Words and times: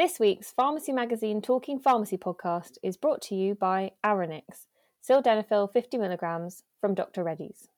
This 0.00 0.18
week's 0.18 0.50
Pharmacy 0.50 0.92
Magazine 0.92 1.42
Talking 1.42 1.78
Pharmacy 1.78 2.16
podcast 2.16 2.78
is 2.82 2.96
brought 2.96 3.20
to 3.20 3.34
you 3.34 3.54
by 3.54 3.90
Aronix, 4.02 4.64
sildenafil 5.06 5.70
50 5.70 5.98
milligrams 5.98 6.62
from 6.80 6.94
Dr. 6.94 7.22
Reddy's. 7.22 7.68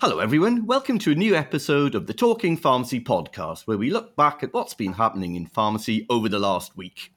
Hello, 0.00 0.18
everyone. 0.18 0.66
Welcome 0.66 0.98
to 0.98 1.12
a 1.12 1.14
new 1.14 1.36
episode 1.36 1.94
of 1.94 2.08
the 2.08 2.14
Talking 2.14 2.56
Pharmacy 2.56 2.98
podcast, 2.98 3.68
where 3.68 3.78
we 3.78 3.88
look 3.88 4.16
back 4.16 4.42
at 4.42 4.52
what's 4.52 4.74
been 4.74 4.94
happening 4.94 5.36
in 5.36 5.46
pharmacy 5.46 6.06
over 6.10 6.28
the 6.28 6.40
last 6.40 6.76
week. 6.76 7.12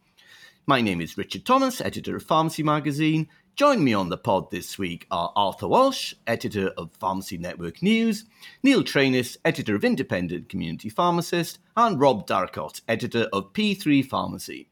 My 0.68 0.82
name 0.82 1.02
is 1.02 1.18
Richard 1.18 1.48
Thomas, 1.48 1.82
editor 1.82 2.16
of 2.16 2.22
Pharmacy 2.22 2.62
Magazine. 2.62 3.28
Join 3.56 3.86
me 3.86 3.94
on 3.94 4.10
the 4.10 4.18
pod 4.18 4.52
this 4.52 4.78
week 4.78 5.08
are 5.12 5.32
Arthur 5.34 5.70
Walsh, 5.70 6.14
editor 6.28 6.74
of 6.78 6.92
Pharmacy 6.92 7.38
Network 7.38 7.82
News, 7.82 8.26
Neil 8.64 8.84
Trainis, 8.84 9.38
editor 9.46 9.76
of 9.76 9.86
Independent 9.86 10.50
Community 10.50 10.90
Pharmacist, 10.90 11.60
and 11.78 11.98
Rob 11.98 12.28
Darracott, 12.28 12.82
editor 12.90 13.30
of 13.32 13.54
P3 13.54 14.06
Pharmacy. 14.06 14.68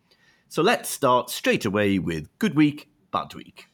So 0.50 0.62
let's 0.62 0.90
start 0.90 1.30
straight 1.30 1.64
away 1.64 1.98
with 1.98 2.28
Good 2.40 2.56
Week, 2.56 2.90
Bad 3.10 3.34
Week. 3.34 3.68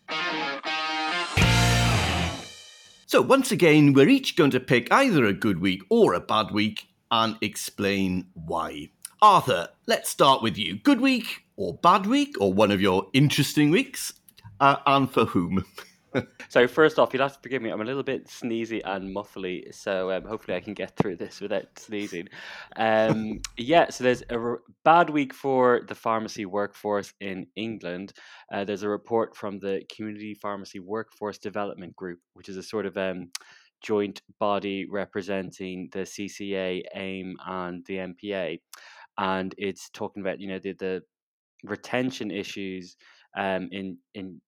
So, 3.08 3.24
once 3.24 3.52
again, 3.52 3.94
we're 3.94 4.10
each 4.10 4.36
going 4.36 4.52
to 4.52 4.60
pick 4.60 4.94
either 4.94 5.26
a 5.26 5.34
good 5.34 5.60
week 5.60 5.82
or 5.90 6.14
a 6.14 6.20
bad 6.20 6.52
week 6.52 6.88
and 7.10 7.36
explain 7.42 8.28
why. 8.36 8.92
Arthur, 9.24 9.70
let's 9.88 10.12
start 10.12 10.44
with 10.44 10.56
you. 10.56 10.78
Good 10.78 11.02
week 11.02 11.46
or 11.56 11.74
bad 11.74 12.06
week 12.06 12.36
or 12.40 12.54
one 12.54 12.70
of 12.70 12.80
your 12.80 13.08
interesting 13.14 13.72
weeks? 13.72 14.14
Uh, 14.60 14.78
and 14.86 15.10
for 15.10 15.26
whom? 15.26 15.64
so 16.50 16.68
first 16.68 17.00
off, 17.00 17.14
you'll 17.14 17.24
have 17.24 17.36
to 17.36 17.40
forgive 17.42 17.62
me. 17.62 17.70
I'm 17.70 17.82
a 17.82 17.86
little 17.86 18.04
bit 18.04 18.28
sneezy 18.28 18.82
and 18.84 19.16
muffly, 19.16 19.74
so 19.74 20.12
um, 20.12 20.24
hopefully 20.24 20.58
I 20.58 20.60
can 20.60 20.74
get 20.74 20.96
through 20.96 21.18
this 21.18 21.40
without 21.40 21.66
sneezing. 21.78 22.28
Um, 22.76 23.40
yeah, 23.58 23.90
so 23.90 24.04
there's 24.04 24.24
a 24.30 24.56
bad 24.84 25.10
week 25.10 25.34
for 25.34 25.82
the 25.88 25.96
pharmacy 25.96 26.46
workforce 26.46 27.14
in 27.20 27.48
England. 27.56 28.14
Uh, 28.52 28.64
there's 28.64 28.84
a 28.84 28.90
report 28.90 29.36
from 29.36 29.60
the 29.60 29.84
Community 29.96 30.34
Pharmacy 30.34 30.80
Workforce 30.80 31.38
Development 31.38 31.96
Group, 31.96 32.20
which 32.34 32.50
is 32.50 32.58
a 32.58 32.64
sort 32.64 32.86
of 32.86 32.98
um, 32.98 33.30
joint 33.82 34.22
body 34.40 34.88
representing 34.90 35.90
the 35.92 36.00
CCA, 36.00 36.84
AIM, 36.96 37.36
and 37.46 37.86
the 37.86 37.98
MPA, 37.98 38.60
and 39.18 39.54
it's 39.58 39.90
talking 39.92 40.22
about 40.22 40.40
you 40.40 40.48
know 40.48 40.60
the 40.60 40.74
the 40.74 41.02
retention 41.64 42.32
issues 42.32 42.96
um, 43.38 43.70
in 43.72 43.98
in 44.16 44.42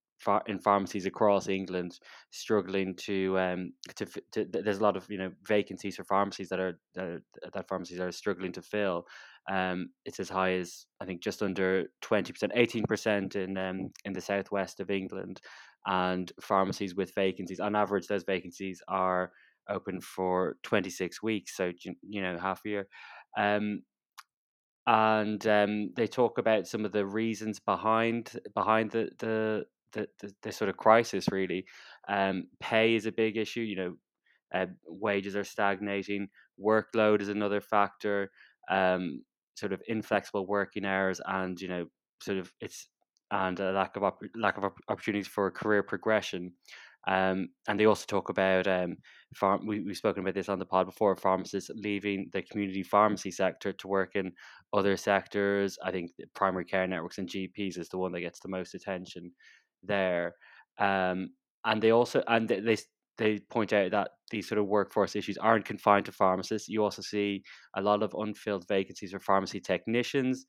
in 0.48 0.60
pharmacies 0.60 1.06
across 1.06 1.48
England 1.48 2.00
struggling 2.30 2.96
to 2.96 3.38
um 3.40 3.74
to, 3.96 4.06
to, 4.32 4.46
there's 4.52 4.80
a 4.80 4.84
lot 4.84 4.98
of 4.98 5.10
you 5.10 5.18
know 5.18 5.32
vacancies 5.48 5.96
for 5.96 6.04
pharmacies 6.04 6.50
that 6.50 6.60
are 6.60 6.80
that, 6.96 7.22
that 7.54 7.68
pharmacies 7.68 8.00
are 8.00 8.12
struggling 8.12 8.52
to 8.52 8.62
fill. 8.62 9.06
Um, 9.50 9.90
it's 10.06 10.20
as 10.20 10.30
high 10.30 10.54
as 10.54 10.86
I 11.00 11.06
think 11.06 11.22
just 11.22 11.42
under 11.42 11.86
twenty 12.02 12.34
percent, 12.34 12.52
eighteen 12.56 12.84
percent 12.88 13.36
in 13.36 13.58
um 13.58 13.92
in 14.06 14.14
the 14.14 14.22
southwest 14.22 14.80
of 14.80 14.92
England, 14.92 15.42
and 15.86 16.32
pharmacies 16.42 16.96
with 16.96 17.16
vacancies 17.16 17.60
on 17.60 17.76
average 17.76 18.08
those 18.08 18.24
vacancies 18.24 18.82
are 18.88 19.32
open 19.70 20.02
for 20.02 20.58
twenty 20.64 20.90
six 20.90 21.24
weeks, 21.24 21.56
so 21.56 21.72
you 22.02 22.22
know 22.22 22.38
half 22.38 22.62
a 22.66 22.70
year. 22.70 22.88
Um, 23.38 23.84
and 24.88 25.46
um, 25.48 25.92
they 25.96 26.08
talk 26.08 26.38
about 26.38 26.68
some 26.68 26.86
of 26.86 26.92
the 26.92 27.06
reasons 27.06 27.60
behind 27.60 28.40
behind 28.56 28.92
the 28.92 29.10
the 29.20 29.66
the, 29.94 30.08
the, 30.20 30.34
the 30.44 30.52
sort 30.52 30.70
of 30.70 30.78
crisis 30.78 31.28
really. 31.32 31.66
Um, 32.08 32.48
pay 32.60 32.96
is 32.96 33.06
a 33.06 33.12
big 33.12 33.38
issue. 33.38 33.62
You 33.62 33.76
know, 33.76 33.96
uh, 34.54 34.66
wages 34.86 35.36
are 35.36 35.44
stagnating. 35.44 36.30
Workload 36.64 37.22
is 37.22 37.30
another 37.30 37.62
factor. 37.62 38.32
Um, 38.70 39.24
sort 39.56 39.74
of 39.74 39.82
inflexible 39.88 40.48
working 40.48 40.86
hours, 40.86 41.20
and 41.26 41.60
you 41.60 41.68
know, 41.68 41.86
sort 42.22 42.38
of 42.38 42.52
it's 42.62 42.88
and 43.32 43.60
a 43.60 43.72
lack 43.72 43.96
of 43.96 44.04
op- 44.04 44.22
lack 44.36 44.58
of 44.58 44.66
opportunities 44.90 45.28
for 45.28 45.50
career 45.52 45.84
progression. 45.84 46.54
Um, 47.08 47.50
and 47.68 47.80
they 47.80 47.86
also 47.86 48.06
talk 48.08 48.30
about 48.30 48.68
um, 48.68 48.98
farm. 49.36 49.66
We, 49.66 49.80
we've 49.80 49.98
spoken 49.98 50.22
about 50.22 50.36
this 50.36 50.50
on 50.50 50.60
the 50.60 50.66
pod 50.66 50.86
before. 50.86 51.16
Pharmacists 51.16 51.72
leaving 51.74 52.30
the 52.32 52.44
community 52.44 52.84
pharmacy 52.84 53.32
sector 53.32 53.74
to 53.74 53.88
work 53.88 54.16
in 54.16 54.34
other 54.74 54.96
sectors. 54.98 55.80
I 55.84 55.92
think 55.92 56.12
primary 56.36 56.66
care 56.66 56.86
networks 56.86 57.18
and 57.18 57.28
GPs 57.28 57.80
is 57.80 57.90
the 57.90 57.98
one 57.98 58.12
that 58.12 58.22
gets 58.22 58.40
the 58.40 58.50
most 58.50 58.76
attention 58.76 59.32
there. 59.84 60.36
Um, 60.80 61.32
and 61.66 61.82
they 61.82 61.92
also 61.92 62.24
and 62.28 62.48
they 62.48 62.78
they 63.18 63.40
point 63.52 63.72
out 63.74 63.92
that 63.92 64.10
these 64.32 64.48
sort 64.48 64.58
of 64.60 64.68
workforce 64.68 65.16
issues 65.16 65.38
aren't 65.38 65.66
confined 65.66 66.06
to 66.06 66.12
pharmacists. 66.12 66.70
You 66.70 66.84
also 66.84 67.02
see 67.02 67.44
a 67.76 67.82
lot 67.82 68.02
of 68.02 68.16
unfilled 68.18 68.68
vacancies 68.68 69.12
for 69.12 69.20
pharmacy 69.20 69.60
technicians, 69.60 70.46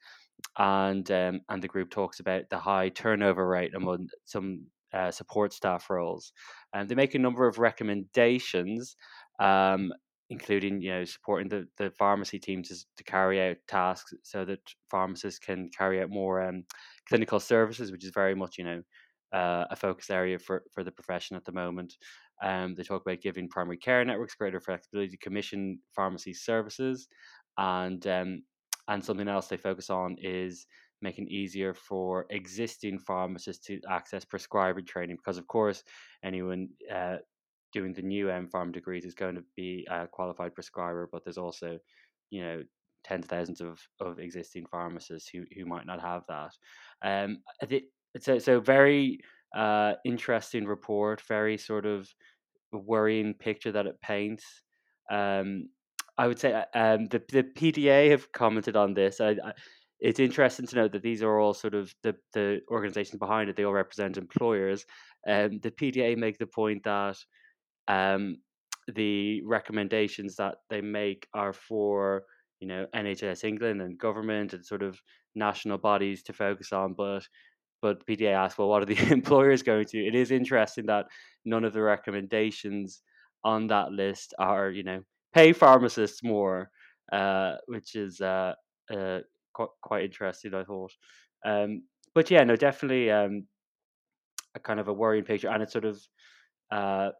and 0.58 1.10
um, 1.10 1.40
and 1.48 1.62
the 1.62 1.68
group 1.68 1.90
talks 1.90 2.20
about 2.20 2.44
the 2.50 2.58
high 2.58 2.88
turnover 2.88 3.46
rate 3.46 3.74
among 3.74 4.08
some 4.24 4.66
uh, 4.92 5.10
support 5.10 5.52
staff 5.52 5.90
roles. 5.90 6.32
And 6.74 6.88
they 6.88 6.94
make 6.94 7.14
a 7.14 7.18
number 7.18 7.46
of 7.46 7.58
recommendations, 7.58 8.96
um, 9.40 9.92
including 10.30 10.80
you 10.80 10.90
know 10.92 11.04
supporting 11.04 11.48
the, 11.48 11.66
the 11.76 11.90
pharmacy 11.98 12.38
teams 12.38 12.68
to, 12.68 12.76
to 12.96 13.04
carry 13.04 13.50
out 13.50 13.56
tasks 13.68 14.14
so 14.22 14.44
that 14.44 14.60
pharmacists 14.90 15.38
can 15.38 15.68
carry 15.76 16.00
out 16.00 16.10
more 16.10 16.42
um, 16.42 16.64
clinical 17.08 17.40
services, 17.40 17.92
which 17.92 18.04
is 18.04 18.12
very 18.14 18.34
much 18.34 18.56
you 18.58 18.64
know 18.64 18.82
uh, 19.32 19.64
a 19.70 19.76
focus 19.76 20.10
area 20.10 20.38
for, 20.38 20.62
for 20.72 20.84
the 20.84 20.92
profession 20.92 21.36
at 21.36 21.44
the 21.44 21.52
moment. 21.52 21.94
Um, 22.42 22.74
they 22.74 22.82
talk 22.82 23.02
about 23.02 23.20
giving 23.20 23.48
primary 23.48 23.78
care 23.78 24.04
networks 24.04 24.34
greater 24.34 24.60
flexibility 24.60 25.10
to 25.10 25.16
commission 25.18 25.78
pharmacy 25.94 26.34
services, 26.34 27.08
and 27.56 28.06
um, 28.06 28.42
and 28.88 29.04
something 29.04 29.28
else 29.28 29.46
they 29.46 29.56
focus 29.56 29.90
on 29.90 30.16
is 30.20 30.66
making 31.00 31.28
easier 31.28 31.74
for 31.74 32.26
existing 32.30 32.98
pharmacists 32.98 33.66
to 33.66 33.80
access 33.88 34.24
prescribing 34.24 34.86
training 34.86 35.16
because 35.16 35.36
of 35.36 35.46
course 35.48 35.82
anyone 36.22 36.68
uh, 36.94 37.16
doing 37.72 37.92
the 37.92 38.02
new 38.02 38.30
M 38.30 38.48
Pharm 38.52 38.72
degrees 38.72 39.04
is 39.04 39.14
going 39.14 39.34
to 39.34 39.44
be 39.56 39.86
a 39.90 40.06
qualified 40.06 40.54
prescriber, 40.54 41.08
but 41.10 41.24
there's 41.24 41.38
also, 41.38 41.78
you 42.30 42.42
know, 42.42 42.62
tens 43.04 43.24
of 43.24 43.30
thousands 43.30 43.60
of, 43.60 43.80
of 44.00 44.18
existing 44.18 44.66
pharmacists 44.70 45.28
who, 45.28 45.44
who 45.56 45.64
might 45.66 45.86
not 45.86 46.00
have 46.00 46.22
that. 46.28 46.52
Um, 47.02 47.38
it's 47.60 47.86
a, 48.14 48.40
so 48.40 48.60
very 48.60 49.20
uh, 49.54 49.94
interesting 50.04 50.66
report, 50.66 51.20
very 51.22 51.58
sort 51.58 51.86
of 51.86 52.08
worrying 52.72 53.34
picture 53.34 53.72
that 53.72 53.86
it 53.86 54.00
paints. 54.00 54.44
Um, 55.10 55.68
I 56.18 56.26
would 56.26 56.38
say 56.38 56.52
uh, 56.52 56.64
um, 56.74 57.06
the 57.06 57.22
the 57.30 57.42
PDA 57.42 58.10
have 58.10 58.30
commented 58.32 58.76
on 58.76 58.94
this. 58.94 59.20
I, 59.20 59.30
I, 59.30 59.52
it's 60.00 60.20
interesting 60.20 60.66
to 60.66 60.76
note 60.76 60.92
that 60.92 61.02
these 61.02 61.22
are 61.22 61.38
all 61.38 61.54
sort 61.54 61.74
of 61.74 61.94
the 62.02 62.14
the 62.32 62.60
organizations 62.70 63.18
behind 63.18 63.48
it. 63.48 63.56
They 63.56 63.64
all 63.64 63.72
represent 63.72 64.18
employers. 64.18 64.84
Um, 65.28 65.60
the 65.62 65.70
PDA 65.70 66.16
make 66.16 66.38
the 66.38 66.46
point 66.46 66.82
that 66.84 67.16
um, 67.88 68.38
the 68.88 69.42
recommendations 69.44 70.36
that 70.36 70.56
they 70.70 70.80
make 70.80 71.28
are 71.34 71.52
for 71.52 72.24
you 72.60 72.68
know 72.68 72.86
NHS 72.94 73.44
England 73.44 73.80
and 73.80 73.98
government 73.98 74.52
and 74.52 74.64
sort 74.64 74.82
of 74.82 75.00
national 75.34 75.78
bodies 75.78 76.22
to 76.24 76.32
focus 76.32 76.72
on, 76.72 76.94
but 76.94 77.26
but 77.82 78.06
PDA 78.06 78.32
asked, 78.32 78.56
well, 78.56 78.68
what 78.68 78.82
are 78.82 78.86
the 78.86 78.98
employers 79.12 79.62
going 79.62 79.84
to? 79.86 79.98
It 79.98 80.14
is 80.14 80.30
interesting 80.30 80.86
that 80.86 81.06
none 81.44 81.64
of 81.64 81.72
the 81.72 81.82
recommendations 81.82 83.02
on 83.44 83.66
that 83.66 83.90
list 83.90 84.32
are, 84.38 84.70
you 84.70 84.84
know, 84.84 85.02
pay 85.34 85.52
pharmacists 85.52 86.22
more, 86.22 86.70
uh, 87.12 87.56
which 87.66 87.96
is 87.96 88.20
uh, 88.20 88.54
uh, 88.96 89.18
quite, 89.52 89.68
quite 89.82 90.04
interesting, 90.04 90.54
I 90.54 90.64
thought. 90.64 90.92
Um, 91.44 91.82
but 92.14 92.30
yeah, 92.30 92.44
no, 92.44 92.56
definitely 92.56 93.10
um, 93.10 93.46
a 94.54 94.60
kind 94.60 94.78
of 94.78 94.88
a 94.88 94.92
worrying 94.92 95.24
picture, 95.24 95.48
and 95.48 95.62
it 95.62 95.70
sort 95.70 95.84
of 95.84 96.00
uh, 96.70 97.10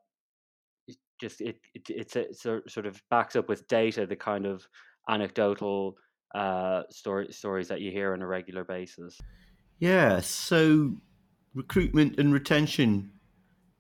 just 1.21 1.41
it, 1.41 1.59
it 1.75 1.83
it's 1.89 2.17
a, 2.17 2.61
sort 2.69 2.87
of 2.87 3.03
backs 3.11 3.37
up 3.37 3.49
with 3.49 3.67
data 3.69 4.07
the 4.07 4.17
kind 4.17 4.47
of 4.47 4.67
anecdotal 5.09 5.97
uh, 6.35 6.83
story, 6.91 7.29
stories 7.31 7.69
that 7.69 7.81
you 7.81 7.91
hear 7.91 8.13
on 8.13 8.23
a 8.23 8.27
regular 8.27 8.65
basis. 8.65 9.19
Yeah, 9.83 10.21
so 10.21 10.93
recruitment 11.57 12.17
and 12.17 12.33
retention 12.33 13.11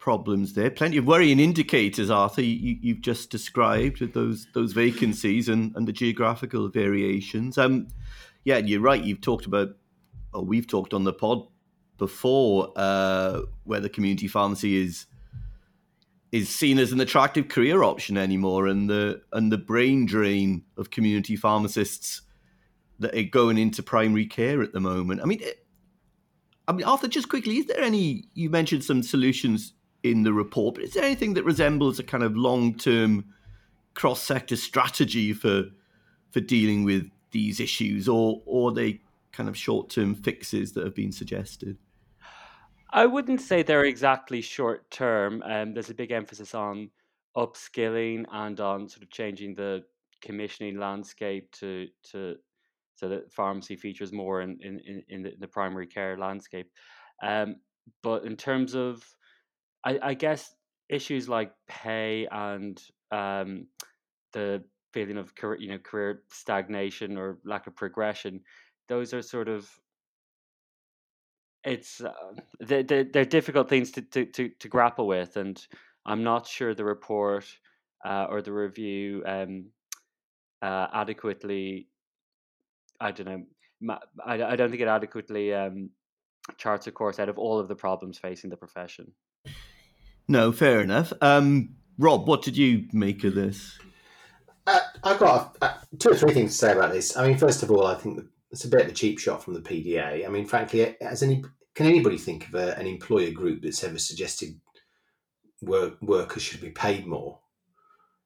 problems 0.00 0.54
there. 0.54 0.69
Plenty 0.69 0.96
of 0.96 1.06
worrying 1.06 1.38
indicators, 1.38 2.10
Arthur. 2.10 2.43
You, 2.43 2.94
have 2.94 3.02
just 3.02 3.31
described 3.31 4.00
with 4.00 4.12
those 4.12 4.49
those 4.52 4.72
vacancies 4.72 5.49
and, 5.49 5.72
and 5.76 5.87
the 5.87 5.93
geographical 5.93 6.69
variations. 6.69 7.56
Um, 7.56 7.87
yeah, 8.43 8.58
you're 8.58 8.81
right. 8.81 9.00
You've 9.00 9.20
talked 9.20 9.46
about, 9.46 9.76
or 10.34 10.44
we've 10.44 10.66
talked 10.66 10.93
on 10.93 11.04
the 11.04 11.12
pod 11.12 11.46
before, 11.99 12.72
uh, 12.75 13.43
where 13.62 13.78
the 13.78 13.88
community 13.88 14.26
pharmacy 14.26 14.82
is 14.82 15.06
is 16.32 16.49
seen 16.49 16.81
as 16.81 16.90
an 16.90 17.00
attractive 17.00 17.46
career 17.46 17.84
option 17.84 18.19
anymore, 18.19 18.66
and 18.66 18.90
the 18.90 19.22
and 19.32 19.52
the 19.52 19.58
brain 19.58 20.04
drain 20.06 20.64
of 20.76 20.90
community 20.90 21.37
pharmacists 21.37 22.22
that 22.99 23.16
are 23.16 23.22
going 23.22 23.56
into 23.56 23.84
primary 23.84 24.26
care 24.26 24.62
at 24.62 24.72
the 24.72 24.81
moment. 24.81 25.20
I 25.20 25.26
mean, 25.26 25.38
it, 25.40 25.62
I 26.69 26.73
mean, 26.73 26.85
Arthur, 26.85 27.09
just 27.09 27.29
quickly, 27.29 27.59
is 27.59 27.67
there 27.67 27.81
any? 27.81 28.25
You 28.35 28.50
mentioned 28.50 28.85
some 28.85 29.03
solutions 29.03 29.75
in 30.03 30.23
the 30.23 30.32
report, 30.32 30.76
but 30.76 30.85
is 30.85 30.94
there 30.94 31.05
anything 31.05 31.35
that 31.35 31.44
resembles 31.44 31.99
a 31.99 32.03
kind 32.03 32.23
of 32.23 32.37
long 32.37 32.75
term 32.75 33.25
cross 33.94 34.23
sector 34.23 34.56
strategy 34.56 35.32
for 35.32 35.64
for 36.31 36.41
dealing 36.41 36.85
with 36.85 37.11
these 37.32 37.61
issues, 37.61 38.09
or 38.09 38.43
or 38.47 38.70
are 38.70 38.75
they 38.75 39.00
kind 39.32 39.49
of 39.49 39.56
short 39.56 39.91
term 39.91 40.14
fixes 40.14 40.73
that 40.73 40.85
have 40.85 40.94
been 40.94 41.12
suggested? 41.12 41.79
I 42.91 43.06
wouldn't 43.06 43.41
say 43.41 43.62
they're 43.62 43.85
exactly 43.85 44.43
short 44.43 44.91
term. 44.91 45.43
Um, 45.44 45.73
there's 45.73 45.91
a 45.91 45.94
big 45.94 46.11
emphasis 46.12 46.55
on 46.55 46.91
upskilling 47.37 48.26
and 48.31 48.61
on 48.61 48.88
sort 48.88 49.03
of 49.03 49.11
changing 49.11 49.55
the 49.55 49.82
commissioning 50.20 50.79
landscape 50.79 51.50
to 51.53 51.88
to 52.11 52.37
so 53.02 53.08
that 53.08 53.32
pharmacy 53.32 53.75
features 53.75 54.12
more 54.12 54.43
in 54.43 54.56
in, 54.62 54.81
in, 54.87 55.02
in 55.08 55.34
the, 55.40 55.49
primary 55.49 55.88
care 55.88 56.16
landscape. 56.16 56.70
Um, 57.20 57.56
but 58.04 58.25
in 58.25 58.37
terms 58.37 58.76
of, 58.76 59.02
I, 59.84 59.99
I 60.00 60.14
guess 60.14 60.54
issues 60.88 61.28
like 61.28 61.52
pay 61.66 62.28
and 62.31 62.81
um, 63.10 63.66
the 64.32 64.62
feeling 64.93 65.19
of 65.19 65.34
career, 65.34 65.58
you 65.60 65.69
know 65.69 65.78
career 65.78 66.22
stagnation 66.31 67.19
or 67.19 67.38
lack 67.44 67.66
of 67.66 67.75
progression, 67.75 68.40
those 68.88 69.12
are 69.12 69.22
sort 69.22 69.49
of 69.49 69.69
it's 71.64 72.00
uh, 72.00 72.12
they're, 72.60 72.84
they're 72.84 73.25
difficult 73.25 73.69
things 73.69 73.90
to, 73.93 74.02
to, 74.02 74.26
to, 74.26 74.49
to 74.60 74.69
grapple 74.69 75.08
with, 75.08 75.37
and 75.37 75.66
I'm 76.06 76.22
not 76.22 76.46
sure 76.46 76.72
the 76.72 76.84
report 76.84 77.46
uh, 78.04 78.26
or 78.31 78.43
the 78.43 78.52
review 78.52 79.25
um, 79.26 79.70
uh, 80.62 80.87
adequately. 80.94 81.88
I 83.02 83.10
don't 83.10 83.26
know. 83.81 83.96
I, 84.25 84.43
I 84.43 84.56
don't 84.56 84.70
think 84.70 84.81
it 84.81 84.88
adequately 84.88 85.52
um, 85.52 85.90
charts 86.56 86.87
a 86.87 86.93
course 86.93 87.19
out 87.19 87.28
of 87.28 87.37
all 87.37 87.58
of 87.58 87.69
the 87.69 87.75
problems 87.75 88.16
facing 88.16 88.50
the 88.50 88.56
profession. 88.56 89.12
No, 90.28 90.52
fair 90.52 90.81
enough. 90.81 91.12
Um, 91.20 91.75
Rob, 91.99 92.28
what 92.28 92.43
did 92.43 92.56
you 92.56 92.87
make 92.93 93.25
of 93.25 93.34
this? 93.34 93.78
Uh, 94.66 94.81
I've 95.02 95.19
got 95.19 95.56
uh, 95.60 95.75
two 95.99 96.10
or 96.10 96.14
three 96.14 96.32
things 96.32 96.52
to 96.52 96.58
say 96.58 96.72
about 96.72 96.93
this. 96.93 97.16
I 97.16 97.26
mean, 97.26 97.37
first 97.37 97.64
of 97.64 97.70
all, 97.72 97.87
I 97.87 97.96
think 97.96 98.20
it's 98.52 98.64
a 98.64 98.69
bit 98.69 98.82
of 98.82 98.88
a 98.88 98.94
cheap 98.94 99.19
shot 99.19 99.43
from 99.43 99.54
the 99.54 99.60
PDA. 99.60 100.25
I 100.25 100.28
mean, 100.28 100.46
frankly, 100.46 100.96
as 101.00 101.22
any 101.25 101.43
can 101.75 101.87
anybody 101.87 102.19
think 102.19 102.49
of 102.49 102.54
a, 102.54 102.78
an 102.78 102.87
employer 102.87 103.32
group 103.32 103.62
that's 103.62 103.82
ever 103.82 103.99
suggested 103.99 104.60
work, 105.60 106.00
workers 106.02 106.43
should 106.43 106.60
be 106.60 106.70
paid 106.70 107.06
more 107.06 107.40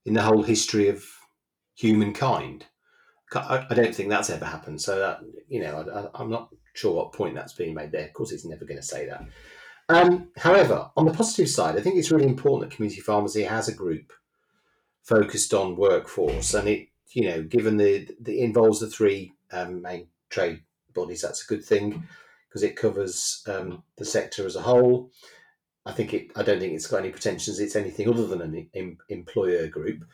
in 0.05 0.15
the 0.15 0.23
whole 0.23 0.43
history 0.43 0.89
of 0.89 1.05
humankind? 1.77 2.67
I, 3.35 3.75
don't 3.75 3.95
think 3.95 4.09
that's 4.09 4.31
ever 4.31 4.45
happened. 4.45 4.81
So 4.81 4.99
that 4.99 5.21
you 5.49 5.61
know, 5.61 6.11
I, 6.15 6.23
am 6.23 6.31
not 6.31 6.55
sure 6.75 6.95
what 6.95 7.13
point 7.13 7.35
that's 7.35 7.53
being 7.53 7.75
made 7.75 7.93
there. 7.93 8.07
Of 8.07 8.13
course, 8.13 8.33
it's 8.33 8.45
never 8.45 8.65
going 8.65 8.81
to 8.81 8.87
say 8.87 9.07
that. 9.07 9.27
Um, 9.89 10.29
however, 10.37 10.91
on 10.97 11.07
the 11.07 11.13
positive 11.13 11.49
side, 11.49 11.77
I 11.77 11.81
think 11.81 11.97
it's 11.97 12.11
really 12.11 12.27
important 12.27 12.71
that 12.71 12.77
community 12.77 13.01
pharmacy 13.01 13.45
has 13.45 13.69
a 13.69 13.75
group 13.75 14.13
focused 15.03 15.55
on 15.55 15.77
workforce, 15.77 16.55
and 16.55 16.69
it 16.69 16.89
you 17.13 17.29
know, 17.29 17.43
given 17.43 17.77
the, 17.77 18.09
the 18.21 18.41
involves 18.41 18.81
the 18.81 18.89
three 18.89 19.33
um, 19.53 19.83
main 19.83 20.09
trade 20.29 20.63
bodies, 20.95 21.23
that's 21.23 21.45
a 21.45 21.47
good 21.47 21.65
thing 21.65 22.07
because 22.49 22.63
it 22.63 22.77
covers 22.77 23.43
um, 23.49 23.83
the 23.97 24.05
sector 24.05 24.47
as 24.47 24.57
a 24.57 24.63
whole. 24.63 25.11
I 25.85 25.93
think 25.93 26.13
it. 26.15 26.33
I 26.37 26.43
don't 26.43 26.59
think 26.59 26.75
it's 26.75 26.89
got 26.89 26.99
any 26.99 27.11
pretensions. 27.11 27.61
It's 27.61 27.77
anything 27.77 28.09
other 28.09 28.27
than 28.27 28.43
an 28.43 28.69
em, 28.75 28.99
employer 29.09 29.69
group. 29.69 30.05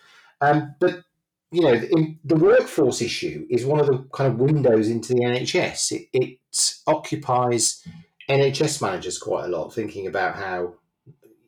Um, 0.41 0.75
but 0.79 1.03
you 1.53 1.61
know, 1.61 1.77
the, 1.77 2.17
the, 2.25 2.37
workforce 2.37 3.03
issue 3.03 3.47
is 3.51 3.67
one 3.67 3.79
of 3.79 3.87
the 3.87 3.99
kind 4.13 4.33
of 4.33 4.41
windows 4.41 4.89
into 4.89 5.13
the 5.13 5.21
NHS. 5.21 5.93
It, 5.93 6.09
it 6.15 6.39
occupies 6.87 7.87
NHS 8.29 8.81
managers 8.81 9.19
quite 9.19 9.45
a 9.45 9.49
lot, 9.49 9.75
thinking 9.75 10.07
about 10.07 10.37
how 10.37 10.75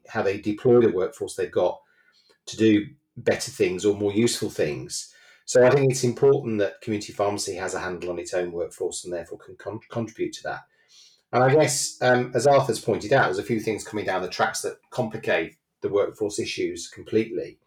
how 0.08 0.22
they 0.22 0.38
deploy 0.38 0.80
the 0.80 0.92
workforce 0.92 1.34
they've 1.34 1.50
got 1.50 1.80
to 2.46 2.56
do 2.56 2.86
better 3.16 3.50
things 3.50 3.84
or 3.84 3.94
more 3.94 4.12
useful 4.12 4.50
things. 4.50 5.12
So 5.46 5.64
I 5.64 5.70
think 5.70 5.90
it's 5.90 6.04
important 6.04 6.58
that 6.58 6.80
community 6.82 7.12
pharmacy 7.12 7.54
has 7.56 7.74
a 7.74 7.80
handle 7.80 8.10
on 8.10 8.18
its 8.18 8.34
own 8.34 8.52
workforce 8.52 9.04
and 9.04 9.12
therefore 9.12 9.38
can 9.38 9.56
con- 9.56 9.80
contribute 9.90 10.34
to 10.34 10.42
that. 10.44 10.60
And 11.32 11.42
I 11.42 11.52
guess, 11.52 11.98
um, 12.00 12.30
as 12.34 12.46
Arthur's 12.46 12.80
pointed 12.80 13.12
out, 13.12 13.24
there's 13.24 13.38
a 13.38 13.42
few 13.42 13.60
things 13.60 13.84
coming 13.84 14.04
down 14.04 14.22
the 14.22 14.28
tracks 14.28 14.60
that 14.62 14.76
complicate 14.90 15.56
the 15.80 15.88
workforce 15.88 16.38
issues 16.38 16.88
completely. 16.88 17.58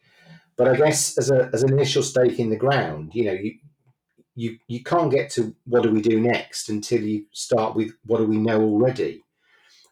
But 0.58 0.68
I 0.68 0.76
guess 0.76 1.18
as, 1.18 1.30
a, 1.30 1.50
as 1.54 1.64
an 1.64 1.72
initial 1.72 2.04
stake 2.04 2.40
in 2.40 2.50
the 2.50 2.56
ground, 2.56 3.12
you 3.14 3.26
know, 3.26 3.34
you, 3.34 3.54
you, 4.36 4.58
you 4.68 4.84
can't 4.84 5.12
get 5.12 5.30
to 5.32 5.56
what 5.66 5.84
do 5.84 5.92
we 5.92 6.02
do 6.02 6.20
next 6.20 6.70
until 6.70 7.02
you 7.02 7.26
start 7.32 7.76
with 7.76 7.92
what 8.06 8.18
do 8.18 8.26
we 8.26 8.38
know 8.38 8.62
already. 8.62 9.24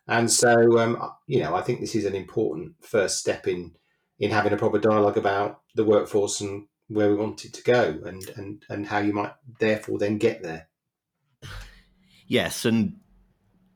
And 0.08 0.32
so, 0.32 0.80
um, 0.80 1.02
you 1.28 1.40
know, 1.40 1.56
I 1.56 1.62
think 1.62 1.80
this 1.80 1.96
is 1.96 2.06
an 2.06 2.16
important 2.16 2.74
first 2.82 3.20
step 3.20 3.48
in 3.48 3.74
in 4.20 4.32
having 4.32 4.54
a 4.54 4.58
proper 4.58 4.80
dialogue 4.80 5.18
about 5.18 5.62
the 5.76 5.84
workforce 5.84 6.40
and 6.40 6.68
where 6.88 7.10
we 7.10 7.16
want 7.16 7.44
it 7.44 7.54
to 7.54 7.64
go 7.64 8.00
and, 8.06 8.30
and, 8.38 8.64
and 8.70 8.88
how 8.88 9.00
you 9.00 9.12
might 9.12 9.34
therefore 9.60 9.98
then 9.98 10.18
get 10.18 10.42
there. 10.42 10.70
Yes, 12.28 12.64
and 12.64 12.98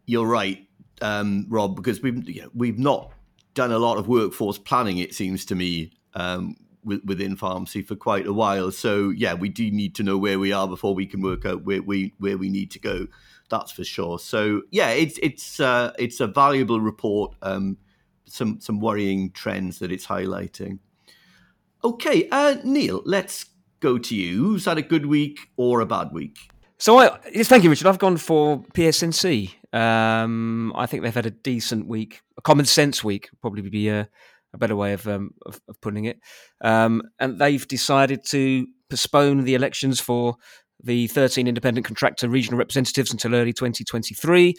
you're 0.06 0.26
right, 0.26 0.66
um, 1.02 1.46
Rob, 1.50 1.76
because 1.76 2.02
we've 2.02 2.28
you 2.30 2.44
know, 2.44 2.50
we've 2.54 2.80
not 2.80 3.12
done 3.54 3.72
a 3.72 3.80
lot 3.80 3.98
of 3.98 4.08
workforce 4.08 4.58
planning. 4.58 4.98
It 4.98 5.14
seems 5.14 5.46
to 5.46 5.56
me 5.56 5.92
um, 6.14 6.56
within 6.84 7.36
pharmacy 7.36 7.82
for 7.82 7.96
quite 7.96 8.26
a 8.26 8.34
while. 8.34 8.72
So 8.72 9.10
yeah, 9.10 9.34
we 9.34 9.50
do 9.50 9.70
need 9.70 9.96
to 9.96 10.04
know 10.04 10.18
where 10.18 10.40
we 10.40 10.52
are 10.52 10.68
before 10.68 10.96
we 10.96 11.06
can 11.06 11.22
work 11.22 11.46
out 11.46 11.64
where 11.64 11.82
we 11.82 12.14
where 12.20 12.38
we 12.38 12.50
need 12.50 12.72
to 12.72 12.80
go. 12.80 13.08
That's 13.50 13.72
for 13.72 13.84
sure. 13.84 14.20
So 14.20 14.64
yeah, 14.72 14.90
it's 14.90 15.20
it's 15.22 15.60
uh, 15.60 15.94
it's 15.98 16.20
a 16.20 16.28
valuable 16.28 16.80
report. 16.80 17.36
Um, 17.42 17.78
some 18.26 18.60
some 18.62 18.80
worrying 18.80 19.32
trends 19.32 19.80
that 19.80 19.92
it's 19.92 20.06
highlighting. 20.06 20.80
Okay, 21.84 22.28
uh, 22.30 22.58
Neil, 22.64 23.02
let's 23.06 23.46
go 23.80 23.98
to 23.98 24.16
you. 24.16 24.38
Who's 24.44 24.66
had 24.66 24.78
a 24.78 24.82
good 24.82 25.06
week 25.06 25.40
or 25.58 25.80
a 25.82 25.86
bad 25.86 26.12
week? 26.12 26.38
So 26.78 26.98
I 26.98 27.10
thank 27.44 27.64
you, 27.64 27.70
Richard. 27.70 27.88
I've 27.88 28.00
gone 28.00 28.18
for 28.18 28.64
PSNC. 28.74 29.52
Um, 29.74 30.74
I 30.76 30.86
think 30.86 31.04
they've 31.04 31.14
had 31.14 31.26
a 31.26 31.32
decent 31.32 31.88
week, 31.88 32.22
a 32.38 32.42
common 32.42 32.66
sense 32.66 33.04
week, 33.04 33.30
probably 33.42 33.62
be 33.62 33.90
a, 33.90 34.10
a 34.54 34.58
better 34.58 34.76
way 34.76 34.94
of, 34.94 35.08
um, 35.08 35.32
of, 35.46 35.60
of 35.68 35.80
putting 35.82 36.06
it. 36.06 36.20
Um, 36.62 37.04
and 37.20 37.40
they've 37.40 37.68
decided 37.68 38.26
to 38.28 38.68
postpone 38.90 39.44
the 39.44 39.56
elections 39.56 40.00
for 40.00 40.36
the 40.82 41.08
13 41.08 41.48
independent 41.48 41.86
contractor 41.86 42.30
regional 42.30 42.58
representatives 42.58 43.12
until 43.12 43.36
early 43.36 43.54
2023 43.54 44.56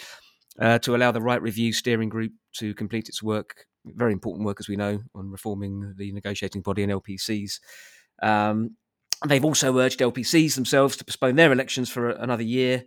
uh, 0.60 0.78
to 0.81 0.94
allow 0.94 1.10
the 1.10 1.20
Wright 1.20 1.40
Review 1.40 1.72
steering 1.72 2.08
group 2.08 2.32
to 2.58 2.75
complete 2.75 3.08
its 3.08 3.22
work. 3.22 3.64
Very 3.87 4.12
important 4.12 4.44
work, 4.44 4.58
as 4.60 4.69
we 4.69 4.76
know, 4.76 5.00
on 5.14 5.31
reforming 5.31 5.94
the 5.96 6.12
negotiating 6.12 6.62
body 6.62 6.82
and 6.82 6.93
LPCs. 6.93 7.60
Um, 8.22 8.76
they've 9.26 9.44
also 9.44 9.76
urged 9.79 10.00
LPCs 10.00 10.55
themselves 10.55 10.96
to 10.96 11.05
postpone 11.05 11.36
their 11.36 11.53
elections 11.53 11.88
for 11.88 12.10
another 12.10 12.43
year. 12.43 12.84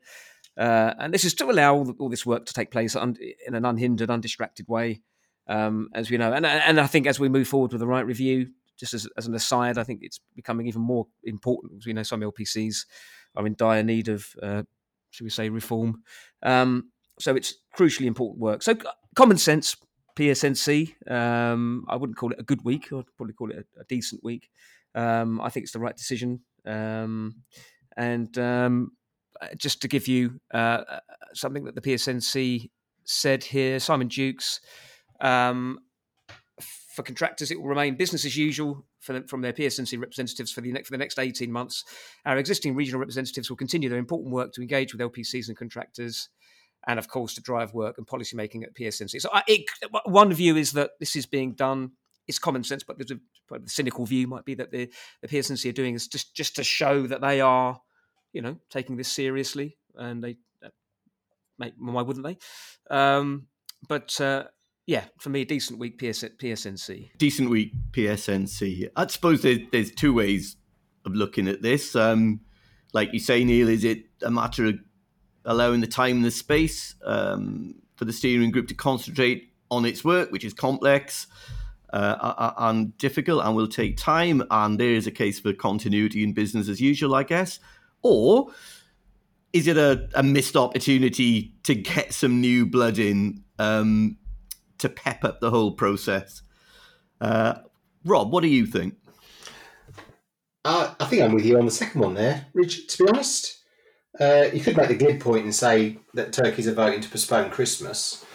Uh, 0.56 0.94
and 1.00 1.13
this 1.13 1.25
is 1.25 1.34
to 1.34 1.50
allow 1.50 1.75
all, 1.75 2.10
this 2.10 2.25
work 2.25 2.46
to 2.46 2.54
take 2.54 2.70
place 2.70 2.96
un- 2.96 3.18
in 3.48 3.56
an 3.56 3.66
unhindered, 3.66 4.12
undistracted 4.12 4.68
way, 4.68 5.01
um, 5.48 5.90
as 5.94 6.10
we 6.10 6.18
know. 6.18 6.34
And, 6.34 6.46
and 6.46 6.80
I 6.80 6.88
think 6.88 7.08
as 7.08 7.20
we 7.20 7.30
move 7.30 7.48
forward 7.48 7.72
with 7.72 7.80
the 7.80 7.88
Wright 7.88 8.06
review, 8.06 8.48
just 8.78 8.94
as, 8.94 9.08
as 9.18 9.28
an 9.28 9.36
aside, 9.36 9.78
I 9.78 9.84
think 9.84 10.00
it's 10.02 10.20
becoming 10.36 10.68
even 10.68 10.82
more 10.82 11.08
important 11.24 11.74
because 11.74 11.86
we 11.86 11.94
know 11.94 12.04
some 12.04 12.22
LPCs 12.22 12.86
are 13.36 13.46
in 13.46 13.56
dire 13.56 13.84
need 13.84 14.08
of, 14.08 14.28
uh, 14.42 14.64
should 15.12 15.24
we 15.24 15.30
say, 15.30 15.50
reform. 15.50 16.04
Um, 16.42 16.90
so 17.20 17.36
it's 17.36 17.56
crucially 17.78 18.06
important 18.06 18.40
work. 18.40 18.64
So 18.64 18.76
common 19.16 19.38
sense, 19.38 19.76
PSNC. 20.16 21.10
Um, 21.10 21.86
I 21.88 21.96
wouldn't 21.96 22.18
call 22.18 22.32
it 22.32 22.40
a 22.40 22.44
good 22.44 22.64
week. 22.64 22.92
I'd 22.92 23.06
probably 23.16 23.34
call 23.34 23.52
it 23.52 23.58
a, 23.58 23.82
a 23.82 23.84
decent 23.86 24.24
week. 24.24 24.50
Um, 24.96 25.42
I 25.42 25.50
think 25.50 25.64
it's 25.64 25.74
the 25.74 25.80
right 25.80 25.96
decision. 25.96 26.42
Um, 26.66 27.36
and 27.98 28.36
um, 28.38 28.92
uh, 29.42 29.48
just 29.58 29.82
to 29.82 29.88
give 29.88 30.08
you 30.08 30.40
uh, 30.54 30.84
uh 30.88 31.00
something 31.34 31.64
that 31.66 31.76
the 31.76 31.82
PSNC 31.82 32.70
said 33.04 33.44
here, 33.44 33.80
Simon 33.80 34.08
Dukes. 34.08 34.60
Um, 35.24 35.80
for 36.60 37.01
contractors, 37.01 37.50
it 37.50 37.60
will 37.60 37.68
remain 37.68 37.96
business 37.96 38.24
as 38.24 38.38
usual 38.38 38.86
the, 39.08 39.24
from 39.27 39.42
their 39.42 39.53
PSNC 39.53 40.00
representatives 40.00 40.51
for 40.51 40.62
the, 40.62 40.72
next, 40.72 40.88
for 40.88 40.92
the 40.92 41.00
next 41.00 41.18
18 41.18 41.51
months. 41.51 41.84
Our 42.25 42.38
existing 42.38 42.75
regional 42.75 43.00
representatives 43.00 43.50
will 43.50 43.58
continue 43.58 43.89
their 43.89 43.98
important 43.98 44.32
work 44.32 44.53
to 44.53 44.62
engage 44.62 44.94
with 44.94 45.01
LPCs 45.01 45.48
and 45.48 45.58
contractors, 45.58 46.30
and 46.86 47.00
of 47.00 47.08
course 47.08 47.34
to 47.34 47.42
drive 47.42 47.74
work 47.74 47.98
and 47.98 48.06
policy 48.06 48.36
making 48.36 48.63
at 48.63 48.75
PSNC. 48.75 49.20
So, 49.22 49.30
it, 49.48 49.65
one 50.06 50.32
view 50.34 50.56
is 50.56 50.74
that 50.74 50.92
this 51.00 51.15
is 51.15 51.25
being 51.25 51.53
done. 51.53 51.94
It's 52.27 52.39
common 52.39 52.63
sense, 52.63 52.84
but 52.84 53.01
a, 53.10 53.20
a 53.56 53.60
cynical 53.65 54.06
view 54.06 54.27
might 54.27 54.46
be 54.46 54.53
that 54.56 54.72
the, 54.72 54.89
the 55.22 55.27
PSNC 55.27 55.68
are 55.68 55.74
doing 55.74 55.96
is 55.96 56.08
just 56.08 56.36
just 56.36 56.56
to 56.58 56.63
show 56.63 57.08
that 57.08 57.22
they 57.22 57.42
are 57.42 57.82
you 58.34 58.42
know, 58.42 58.58
taking 58.70 58.98
this 58.98 59.08
seriously, 59.08 59.77
and 59.96 60.24
they, 60.24 60.38
uh, 60.65 61.70
why 61.77 62.01
wouldn't 62.01 62.25
they? 62.25 62.38
Um, 62.94 63.48
but 63.88 64.20
uh, 64.20 64.46
yeah, 64.86 65.06
for 65.18 65.30
me, 65.30 65.42
a 65.42 65.46
decent 65.46 65.80
week 65.80 65.98
PS, 65.98 66.24
PSNC. 66.24 67.12
Decent 67.18 67.50
week 67.50 67.74
PSNC. 67.92 68.90
I 68.96 69.08
suppose 69.08 69.42
there's, 69.42 69.60
there's 69.72 69.92
two 69.92 70.13
ways 70.13 70.58
of 71.06 71.13
looking 71.13 71.48
at 71.48 71.62
this. 71.62 71.96
Um, 71.96 72.42
like 72.94 73.13
you 73.13 73.20
say, 73.20 73.44
Neil, 73.44 73.70
is 73.70 73.84
it 73.84 74.06
a 74.22 74.32
matter 74.32 74.66
of 74.66 74.75
allowing 75.46 75.82
the 75.82 75.88
time 75.88 76.18
and 76.18 76.25
the 76.25 76.32
space 76.32 76.96
um, 77.06 77.75
for 77.96 78.06
the 78.06 78.13
steering 78.13 78.52
group 78.52 78.68
to 78.68 78.74
concentrate 78.74 79.54
on 79.72 79.86
its 79.86 80.04
work, 80.04 80.32
which 80.32 80.46
is 80.46 80.54
complex 80.54 81.28
uh, 81.92 82.52
and 82.58 82.98
difficult 82.98 83.46
and 83.46 83.56
will 83.56 83.68
take 83.68 83.98
time, 83.98 84.44
and 84.52 84.80
there 84.80 84.94
is 84.94 85.08
a 85.08 85.12
case 85.12 85.40
for 85.40 85.54
continuity 85.54 86.24
in 86.24 86.34
business 86.34 86.68
as 86.68 86.82
usual, 86.82 87.16
I 87.16 87.24
guess? 87.24 87.60
Or 88.02 88.52
is 89.54 89.68
it 89.68 89.78
a, 89.78 90.10
a 90.16 90.24
missed 90.24 90.56
opportunity 90.56 91.54
to 91.63 91.75
get 91.75 92.13
some 92.13 92.42
new 92.42 92.66
blood 92.66 92.98
in 92.98 93.44
um, 93.60 94.18
to 94.84 94.90
pep 94.90 95.24
up 95.24 95.40
the 95.40 95.50
whole 95.50 95.72
process? 95.72 96.44
Uh, 97.20 97.56
Rob, 98.06 98.32
what 98.32 98.42
do 98.42 98.50
you 98.50 98.66
think? 98.66 98.96
Uh, 100.66 100.94
I 101.00 101.06
think 101.06 101.22
I'm 101.22 101.34
with 101.34 101.46
you 101.46 101.58
on 101.58 101.66
the 101.66 101.72
second 101.72 102.02
one 102.02 102.13
there, 102.13 102.48
Richard. 102.54 102.88
To 102.90 103.04
be 103.04 103.10
honest, 103.10 103.63
uh, 104.20 104.46
you 104.54 104.60
could 104.62 104.78
make 104.78 104.90
the 104.90 104.96
glib 104.96 105.20
point 105.20 105.46
and 105.46 105.56
say 105.56 106.00
that 106.13 106.34
turkeys 106.34 106.68
are 106.68 106.74
voting 106.74 107.02
to 107.02 107.10
postpone 107.10 107.50
Christmas 107.50 108.25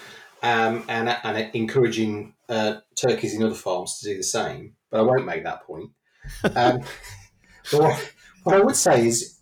um, 0.43 0.85
and, 0.89 1.09
and 1.23 1.55
encouraging 1.55 2.35
uh, 2.49 2.77
turkeys 2.97 3.35
in 3.35 3.43
other 3.43 3.55
farms 3.55 3.99
to 3.99 4.09
do 4.09 4.17
the 4.17 4.23
same, 4.23 4.75
but 4.91 5.01
I 5.01 5.03
won't 5.03 5.27
make 5.27 5.45
that 5.45 5.65
point. 5.65 5.91
Um, 6.57 6.81
what, 7.73 8.13
what 8.45 8.57
I 8.57 8.61
would 8.61 8.77
say 8.77 9.07
is, 9.07 9.39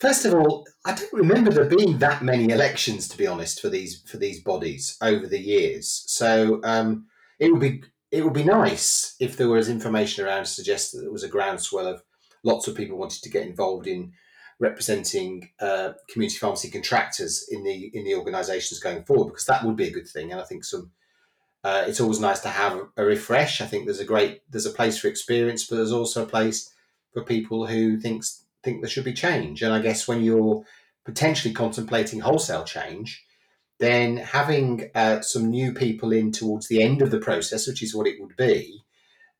first 0.00 0.24
of 0.24 0.34
all, 0.34 0.64
I 0.88 0.94
don't 0.94 1.12
remember 1.12 1.50
there 1.50 1.66
being 1.66 1.98
that 1.98 2.22
many 2.22 2.48
elections, 2.48 3.08
to 3.08 3.18
be 3.18 3.26
honest, 3.26 3.60
for 3.60 3.68
these 3.68 4.00
for 4.06 4.16
these 4.16 4.40
bodies 4.40 4.96
over 5.02 5.26
the 5.26 5.38
years. 5.38 6.02
So 6.06 6.60
um, 6.64 7.08
it 7.38 7.52
would 7.52 7.60
be 7.60 7.82
it 8.10 8.24
would 8.24 8.32
be 8.32 8.42
nice 8.42 9.14
if 9.20 9.36
there 9.36 9.50
was 9.50 9.68
information 9.68 10.24
around 10.24 10.44
to 10.44 10.50
suggest 10.50 10.92
that 10.92 11.02
there 11.02 11.12
was 11.12 11.24
a 11.24 11.28
groundswell 11.28 11.86
of 11.86 12.02
lots 12.42 12.68
of 12.68 12.74
people 12.74 12.96
wanted 12.96 13.22
to 13.22 13.28
get 13.28 13.46
involved 13.46 13.86
in 13.86 14.12
representing 14.60 15.50
uh, 15.60 15.92
community 16.08 16.38
pharmacy 16.38 16.70
contractors 16.70 17.46
in 17.50 17.64
the 17.64 17.90
in 17.92 18.04
the 18.04 18.14
organisations 18.14 18.80
going 18.80 19.04
forward 19.04 19.28
because 19.28 19.44
that 19.44 19.64
would 19.64 19.76
be 19.76 19.88
a 19.88 19.92
good 19.92 20.08
thing. 20.08 20.32
And 20.32 20.40
I 20.40 20.44
think 20.44 20.64
some 20.64 20.90
uh, 21.64 21.84
it's 21.86 22.00
always 22.00 22.18
nice 22.18 22.40
to 22.40 22.48
have 22.48 22.80
a 22.96 23.04
refresh. 23.04 23.60
I 23.60 23.66
think 23.66 23.84
there's 23.84 24.00
a 24.00 24.06
great 24.06 24.40
there's 24.50 24.64
a 24.64 24.70
place 24.70 24.96
for 24.96 25.08
experience 25.08 25.66
but 25.66 25.76
there's 25.76 25.92
also 25.92 26.22
a 26.22 26.26
place 26.26 26.72
for 27.12 27.22
people 27.24 27.66
who 27.66 28.00
thinks 28.00 28.46
think 28.62 28.80
there 28.80 28.90
should 28.90 29.04
be 29.04 29.12
change. 29.12 29.62
And 29.62 29.72
I 29.72 29.80
guess 29.80 30.08
when 30.08 30.22
you're 30.22 30.64
potentially 31.08 31.54
contemplating 31.54 32.20
wholesale 32.20 32.64
change 32.64 33.24
then 33.80 34.16
having 34.16 34.90
uh, 34.94 35.20
some 35.20 35.50
new 35.50 35.72
people 35.72 36.12
in 36.12 36.32
towards 36.32 36.68
the 36.68 36.82
end 36.82 37.00
of 37.00 37.10
the 37.10 37.20
process 37.20 37.66
which 37.66 37.82
is 37.82 37.94
what 37.94 38.06
it 38.06 38.20
would 38.20 38.36
be 38.36 38.82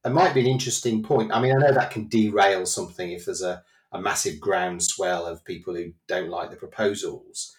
it 0.04 0.10
might 0.10 0.34
be 0.34 0.40
an 0.40 0.46
interesting 0.46 1.02
point 1.02 1.32
I 1.32 1.40
mean 1.40 1.54
I 1.54 1.60
know 1.60 1.72
that 1.72 1.90
can 1.90 2.08
derail 2.08 2.66
something 2.66 3.12
if 3.12 3.26
there's 3.26 3.42
a 3.42 3.62
a 3.92 4.00
massive 4.00 4.40
groundswell 4.40 5.26
of 5.26 5.44
people 5.44 5.74
who 5.74 5.92
don't 6.06 6.30
like 6.30 6.50
the 6.50 6.56
proposals. 6.56 7.54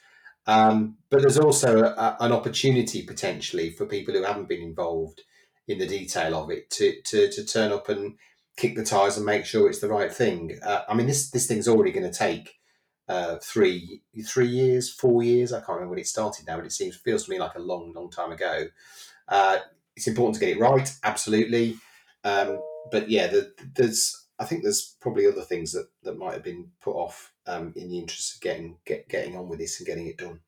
Um, 0.46 0.98
but 1.10 1.22
there's 1.22 1.40
also 1.40 1.84
a, 1.84 2.18
an 2.20 2.32
opportunity 2.32 3.04
potentially 3.04 3.72
for 3.72 3.86
people 3.86 4.14
who 4.14 4.24
haven't 4.24 4.50
been 4.50 4.62
involved 4.62 5.22
in 5.68 5.78
the 5.78 5.88
detail 5.88 6.42
of 6.42 6.50
it 6.50 6.70
to, 6.72 6.96
to, 7.06 7.32
to 7.32 7.46
turn 7.46 7.72
up 7.72 7.90
and 7.90 8.16
kick 8.58 8.76
the 8.76 8.84
tires 8.84 9.18
and 9.18 9.26
make 9.26 9.46
sure 9.46 9.70
it's 9.70 9.80
the 9.80 9.90
right 9.90 10.12
thing. 10.12 10.58
Uh, 10.64 10.82
I 10.88 10.94
mean, 10.94 11.08
this 11.08 11.30
this 11.30 11.48
thing's 11.48 11.68
already 11.68 11.92
going 11.92 12.10
to 12.10 12.18
take 12.18 12.56
uh, 13.10 13.38
three 13.42 14.02
three 14.26 14.48
years, 14.48 14.90
four 14.94 15.24
years. 15.24 15.52
I 15.52 15.58
can't 15.58 15.70
remember 15.70 15.92
when 15.92 16.00
it 16.00 16.08
started 16.08 16.48
now, 16.48 16.56
but 16.58 16.66
it 16.66 16.72
seems 16.72 16.96
feels 16.96 17.26
to 17.26 17.32
me 17.32 17.40
like 17.40 17.56
a 17.56 17.60
long, 17.60 17.92
long 17.94 18.10
time 18.10 18.32
ago. 18.32 18.68
Uh, 19.28 19.58
it's 19.96 20.08
important 20.08 20.36
to 20.36 20.40
get 20.40 20.56
it 20.56 20.62
right, 20.62 20.90
absolutely. 21.04 21.76
Um, 22.24 22.62
but 22.92 23.10
yeah, 23.10 23.28
the, 23.28 23.52
there's 23.76 24.28
I 24.40 24.46
think 24.46 24.64
there's 24.64 24.96
probably 25.02 25.28
other 25.28 25.42
things 25.42 25.74
that, 25.74 25.90
that 26.04 26.18
might 26.18 26.34
have 26.34 26.44
been 26.44 26.70
put 26.82 26.96
off 26.96 27.34
um, 27.46 27.74
in 27.76 27.90
the 27.90 28.00
interest 28.00 28.36
of 28.36 28.42
getting 28.42 28.78
get, 28.86 29.10
getting 29.10 29.36
on 29.36 29.50
with 29.50 29.60
this 29.60 29.80
and 29.80 29.88
getting 29.88 30.08
it 30.08 30.18
done. 30.18 30.40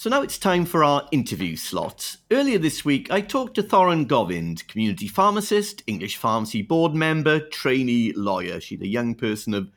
So 0.00 0.08
now 0.08 0.22
it's 0.22 0.38
time 0.38 0.64
for 0.64 0.82
our 0.82 1.06
interview 1.12 1.56
slot. 1.56 2.16
Earlier 2.30 2.56
this 2.56 2.86
week, 2.86 3.10
I 3.10 3.20
talked 3.20 3.56
to 3.56 3.62
Thorrun 3.62 4.06
Govind, 4.06 4.66
community 4.66 5.06
pharmacist, 5.06 5.82
English 5.86 6.16
pharmacy 6.16 6.62
board 6.62 6.94
member, 6.94 7.38
trainee 7.38 8.14
lawyer. 8.14 8.62
She's 8.62 8.80
a 8.80 8.86
young 8.86 9.14
person 9.14 9.52
of, 9.52 9.68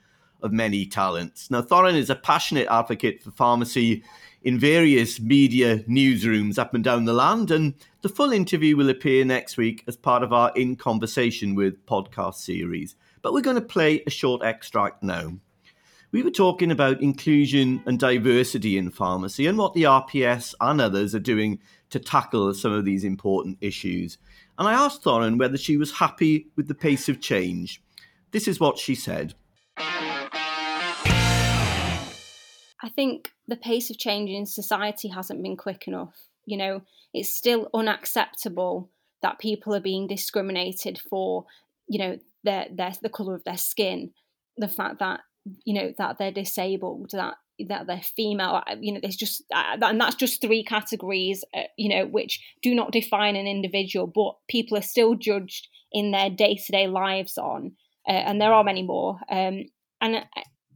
of 0.42 0.54
many 0.54 0.86
talents. 0.86 1.52
Now, 1.52 1.62
Thorrun 1.62 1.96
is 1.96 2.10
a 2.10 2.16
passionate 2.16 2.70
advocate 2.72 3.22
for 3.22 3.32
pharmacy 3.32 4.02
in 4.44 4.58
various 4.58 5.20
media 5.20 5.80
newsrooms 5.80 6.58
up 6.58 6.74
and 6.74 6.86
down 6.86 7.04
the 7.04 7.12
land. 7.12 7.52
And 7.52 7.74
the 8.02 8.08
full 8.08 8.32
interview 8.32 8.78
will 8.78 8.90
appear 8.90 9.26
next 9.26 9.58
week 9.58 9.84
as 9.90 9.98
part 9.98 10.24
of 10.24 10.32
our 10.32 10.54
In 10.56 10.78
Conversation 10.78 11.54
with 11.54 11.86
podcast 11.86 12.36
series. 12.36 12.96
But 13.22 13.34
we're 13.34 13.42
going 13.42 13.58
to 13.58 13.62
play 13.62 14.04
a 14.08 14.10
short 14.10 14.42
extract 14.42 15.04
now. 15.04 15.34
We 16.14 16.22
were 16.22 16.30
talking 16.30 16.70
about 16.70 17.02
inclusion 17.02 17.82
and 17.88 17.98
diversity 17.98 18.78
in 18.78 18.92
pharmacy 18.92 19.48
and 19.48 19.58
what 19.58 19.74
the 19.74 19.82
RPS 19.86 20.54
and 20.62 20.80
others 20.80 21.16
are 21.16 21.20
doing 21.20 21.58
to 21.90 22.00
tackle 22.00 22.54
some 22.54 22.72
of 22.72 22.86
these 22.86 23.04
important 23.04 23.58
issues. 23.62 24.20
And 24.60 24.68
I 24.68 24.74
asked 24.74 25.02
Thorrun 25.04 25.40
whether 25.40 25.58
she 25.58 25.76
was 25.76 25.94
happy 25.94 26.52
with 26.56 26.68
the 26.68 26.76
pace 26.76 27.10
of 27.10 27.20
change. 27.20 27.82
This 28.30 28.48
is 28.48 28.60
what 28.60 28.78
she 28.78 28.94
said. 28.94 29.34
I 29.76 30.30
think 32.96 33.32
the 33.48 33.58
pace 33.58 33.90
of 33.90 33.98
change 33.98 34.30
in 34.30 34.46
society 34.46 35.08
hasn't 35.08 35.42
been 35.42 35.58
quick 35.58 35.88
enough. 35.88 36.28
You 36.46 36.58
know, 36.58 36.84
it's 37.12 37.34
still 37.34 37.72
unacceptable 37.74 38.92
that 39.24 39.40
people 39.40 39.74
are 39.74 39.82
being 39.82 40.06
discriminated 40.06 41.00
for, 41.00 41.48
you 41.88 41.98
know, 41.98 42.20
their, 42.44 42.68
their 42.72 42.94
the 43.02 43.10
colour 43.10 43.34
of 43.34 43.44
their 43.46 43.58
skin, 43.58 44.12
the 44.58 44.68
fact 44.68 45.00
that 45.00 45.22
you 45.66 45.74
know 45.74 45.94
that 45.98 46.18
they're 46.18 46.32
disabled, 46.32 47.12
that 47.14 47.36
that 47.68 47.88
they're 47.88 48.02
female. 48.02 48.62
You 48.80 48.94
know, 48.94 49.00
there's 49.02 49.16
just 49.16 49.44
uh, 49.54 49.78
and 49.82 50.00
that's 50.00 50.16
just 50.16 50.42
three 50.42 50.64
categories, 50.64 51.44
uh, 51.56 51.64
you 51.78 51.90
know, 51.90 52.06
which 52.06 52.42
do 52.62 52.74
not 52.74 52.92
define 52.92 53.36
an 53.36 53.48
individual, 53.48 54.08
but 54.08 54.36
people 54.48 54.78
are 54.78 54.82
still 54.82 55.16
judged 55.16 55.68
in 55.92 56.12
their 56.12 56.30
day 56.30 56.56
to 56.56 56.72
day 56.72 56.88
lives 56.88 57.38
on, 57.38 57.74
uh, 58.08 58.12
and 58.12 58.42
there 58.42 58.54
are 58.54 58.64
many 58.64 58.84
more. 58.84 59.20
Um, 59.30 59.66
and 60.02 60.26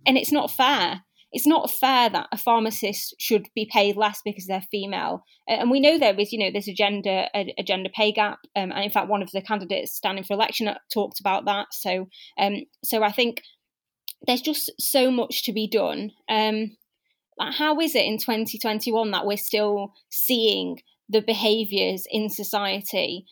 and 0.05 0.17
it's 0.17 0.31
not 0.31 0.51
fair 0.51 1.03
it's 1.31 1.47
not 1.47 1.69
fair 1.69 2.09
that 2.09 2.27
a 2.31 2.37
pharmacist 2.37 3.15
should 3.19 3.47
be 3.53 3.69
paid 3.71 3.97
less 3.97 4.21
because 4.23 4.47
they're 4.47 4.65
female. 4.71 5.23
And 5.47 5.69
we 5.69 5.79
know 5.79 5.99
there 5.99 6.17
is, 6.19 6.31
you 6.31 6.39
know, 6.39 6.51
there's 6.51 6.69
a 6.69 6.73
gender 6.73 7.27
a, 7.35 7.53
a 7.57 7.63
gender 7.63 7.89
pay 7.93 8.11
gap. 8.11 8.39
Um, 8.55 8.71
and 8.71 8.83
in 8.83 8.89
fact, 8.89 9.09
one 9.09 9.21
of 9.21 9.31
the 9.31 9.41
candidates 9.41 9.95
standing 9.95 10.23
for 10.23 10.33
election 10.33 10.69
talked 10.93 11.19
about 11.19 11.45
that. 11.45 11.67
So, 11.71 12.07
um, 12.39 12.63
so 12.83 13.03
I 13.03 13.11
think 13.11 13.41
there's 14.25 14.41
just 14.41 14.71
so 14.79 15.11
much 15.11 15.43
to 15.43 15.53
be 15.53 15.67
done. 15.67 16.11
Um, 16.29 16.77
how 17.39 17.79
is 17.79 17.95
it 17.95 18.05
in 18.05 18.17
2021 18.17 19.11
that 19.11 19.25
we're 19.25 19.37
still 19.37 19.93
seeing 20.09 20.81
the 21.07 21.21
behaviours 21.21 22.05
in 22.09 22.29
society? 22.29 23.25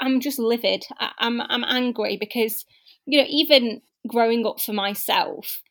I'm 0.00 0.20
just 0.20 0.38
livid. 0.38 0.84
I'm 1.18 1.40
I'm 1.40 1.64
angry 1.64 2.16
because 2.16 2.64
you 3.06 3.20
know 3.20 3.26
even 3.28 3.80
growing 4.06 4.46
up 4.46 4.60
for 4.60 4.72
myself, 4.72 5.62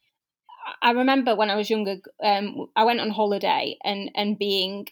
I 0.82 0.92
remember 0.92 1.36
when 1.36 1.50
I 1.50 1.56
was 1.56 1.70
younger, 1.70 1.98
um, 2.24 2.68
I 2.76 2.84
went 2.84 3.00
on 3.00 3.12
holiday 3.12 3.78
and 3.84 4.10
and 4.16 4.40
being 4.40 4.88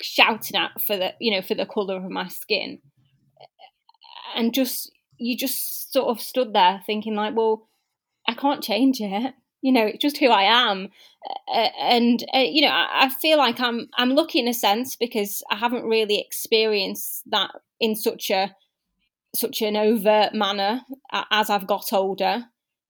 shouted 0.00 0.56
at 0.56 0.80
for 0.80 0.96
the 0.96 1.12
you 1.20 1.32
know 1.32 1.42
for 1.42 1.54
the 1.54 1.66
color 1.66 1.96
of 1.96 2.10
my 2.10 2.28
skin, 2.28 2.78
and 4.36 4.54
just 4.54 4.90
you 5.22 5.36
just 5.36 5.92
sort 5.92 6.08
of 6.08 6.20
stood 6.20 6.52
there 6.52 6.82
thinking 6.84 7.14
like, 7.14 7.36
well, 7.36 7.68
I 8.26 8.34
can't 8.34 8.62
change 8.62 9.00
it. 9.00 9.34
You 9.60 9.72
know, 9.72 9.86
it's 9.86 10.02
just 10.02 10.18
who 10.18 10.26
I 10.26 10.42
am, 10.42 10.88
uh, 11.48 11.68
and 11.80 12.24
uh, 12.34 12.38
you 12.38 12.62
know, 12.62 12.72
I, 12.72 13.04
I 13.04 13.08
feel 13.10 13.38
like 13.38 13.60
I'm 13.60 13.88
I'm 13.96 14.16
lucky 14.16 14.40
in 14.40 14.48
a 14.48 14.54
sense 14.54 14.96
because 14.96 15.40
I 15.52 15.56
haven't 15.56 15.84
really 15.84 16.18
experienced 16.18 17.22
that 17.30 17.50
in 17.78 17.94
such 17.94 18.30
a 18.30 18.56
such 19.36 19.62
an 19.62 19.76
overt 19.76 20.34
manner 20.34 20.82
as 21.30 21.48
I've 21.48 21.68
got 21.68 21.92
older. 21.92 22.46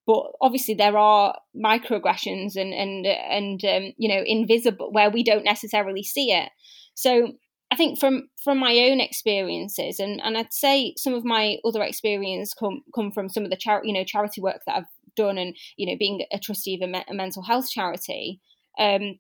But 0.07 0.25
obviously, 0.41 0.75
there 0.75 0.97
are 0.97 1.39
microaggressions 1.55 2.57
and 2.57 2.73
and 2.73 3.07
and 3.07 3.63
um, 3.67 3.93
you 3.99 4.09
know 4.09 4.23
invisible 4.25 4.91
where 4.93 5.11
we 5.11 5.23
don't 5.23 5.45
necessarily 5.45 6.03
see 6.03 6.33
it. 6.33 6.49
So 6.95 7.33
I 7.73 7.75
think 7.75 7.99
from 7.99 8.29
from 8.45 8.59
my 8.59 8.77
own 8.91 9.01
experiences, 9.01 9.99
and, 9.99 10.21
and 10.23 10.37
I'd 10.37 10.53
say 10.53 10.93
some 10.99 11.15
of 11.15 11.25
my 11.25 11.57
other 11.65 11.83
experience 11.83 12.53
come 12.53 12.83
come 12.95 13.11
from 13.11 13.31
some 13.31 13.45
of 13.45 13.51
the 13.51 13.57
charity 13.57 13.89
you 13.89 13.95
know 13.95 14.05
charity 14.05 14.43
work 14.43 14.61
that 14.67 14.77
I've 14.77 15.15
done, 15.17 15.39
and 15.39 15.57
you 15.79 15.87
know 15.87 15.97
being 15.99 16.23
a 16.31 16.39
trustee 16.39 16.75
of 16.75 16.87
a, 16.87 16.93
me- 16.93 17.05
a 17.09 17.15
mental 17.15 17.43
health 17.43 17.71
charity, 17.71 18.41
um, 18.79 19.19